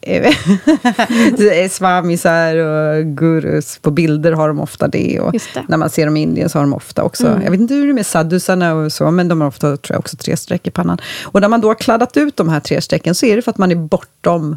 [1.36, 3.78] det är svamisar och gurus.
[3.78, 5.20] På bilder har de ofta det.
[5.20, 5.64] Och det.
[5.68, 7.86] När man ser dem i Indien så har de ofta också, jag vet inte hur
[7.86, 10.66] det är med sadhusarna och så, men de har ofta tror jag, också tre streck
[10.66, 11.00] i pannan.
[11.22, 13.50] Och när man då har kladdat ut de här tre strecken så är det för
[13.50, 14.56] att man är bortom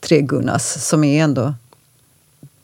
[0.00, 1.54] tre gunas, som är ändå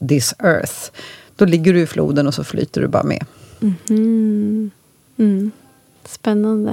[0.08, 0.90] this earth.
[1.36, 3.24] Då ligger du i floden och så flyter du bara med.
[3.60, 4.70] Mm.
[5.16, 5.50] Mm.
[6.04, 6.70] Spännande.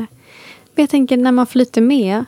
[0.76, 2.26] Men jag tänker när man flyter med.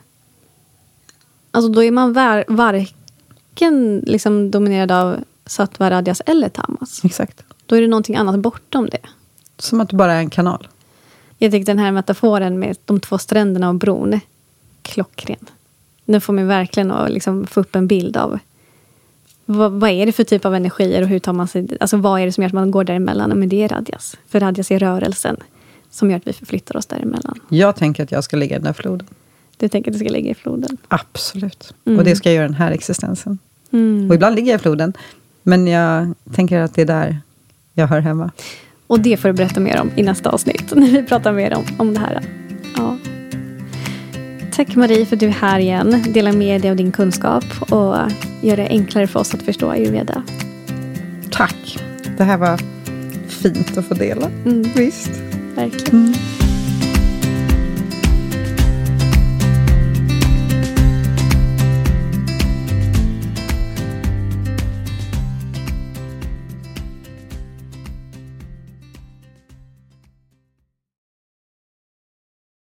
[1.58, 7.02] Alltså då är man var, varken liksom dominerad av sattva, radjas eller tamas.
[7.06, 7.44] Exakt.
[7.66, 9.02] Då är det någonting annat bortom det.
[9.58, 10.68] Som att du bara är en kanal.
[11.38, 14.20] Jag tycker den här metaforen med de två stränderna och bron
[14.82, 15.46] klockren.
[16.06, 18.40] Den får mig verkligen att liksom få upp en bild av
[19.46, 22.22] vad, vad är det för typ av energier och hur tar man sig Alltså vad
[22.22, 23.40] är det som gör att man går däremellan?
[23.40, 24.18] Men det är radjas.
[24.28, 25.38] För radjas är rörelsen
[25.90, 27.40] som gör att vi förflyttar oss däremellan.
[27.50, 29.08] Jag tänker att jag ska ligga i den där floden.
[29.58, 30.78] Du tänker att du ska ligga i floden?
[30.88, 31.74] Absolut.
[31.84, 33.38] Och det ska jag göra den här existensen.
[33.72, 34.10] Mm.
[34.10, 34.94] Och ibland ligger jag i floden.
[35.44, 37.22] Men jag tänker att det är där
[37.74, 38.32] jag hör hemma.
[38.88, 40.64] Och det får du berätta mer om i nästa avsnitt.
[40.76, 42.22] När vi pratar mer om, om det här.
[42.76, 42.98] Ja.
[44.52, 46.04] Tack Marie för att du är här igen.
[46.08, 47.96] Delar med dig av din kunskap och
[48.42, 50.24] gör det enklare för oss att förstå ayurveda.
[51.32, 51.80] Tack.
[52.18, 52.60] Det här var
[53.28, 54.32] fint att få dela.
[54.46, 54.64] Mm.
[54.76, 55.12] Visst.
[55.56, 56.14] Verkligen.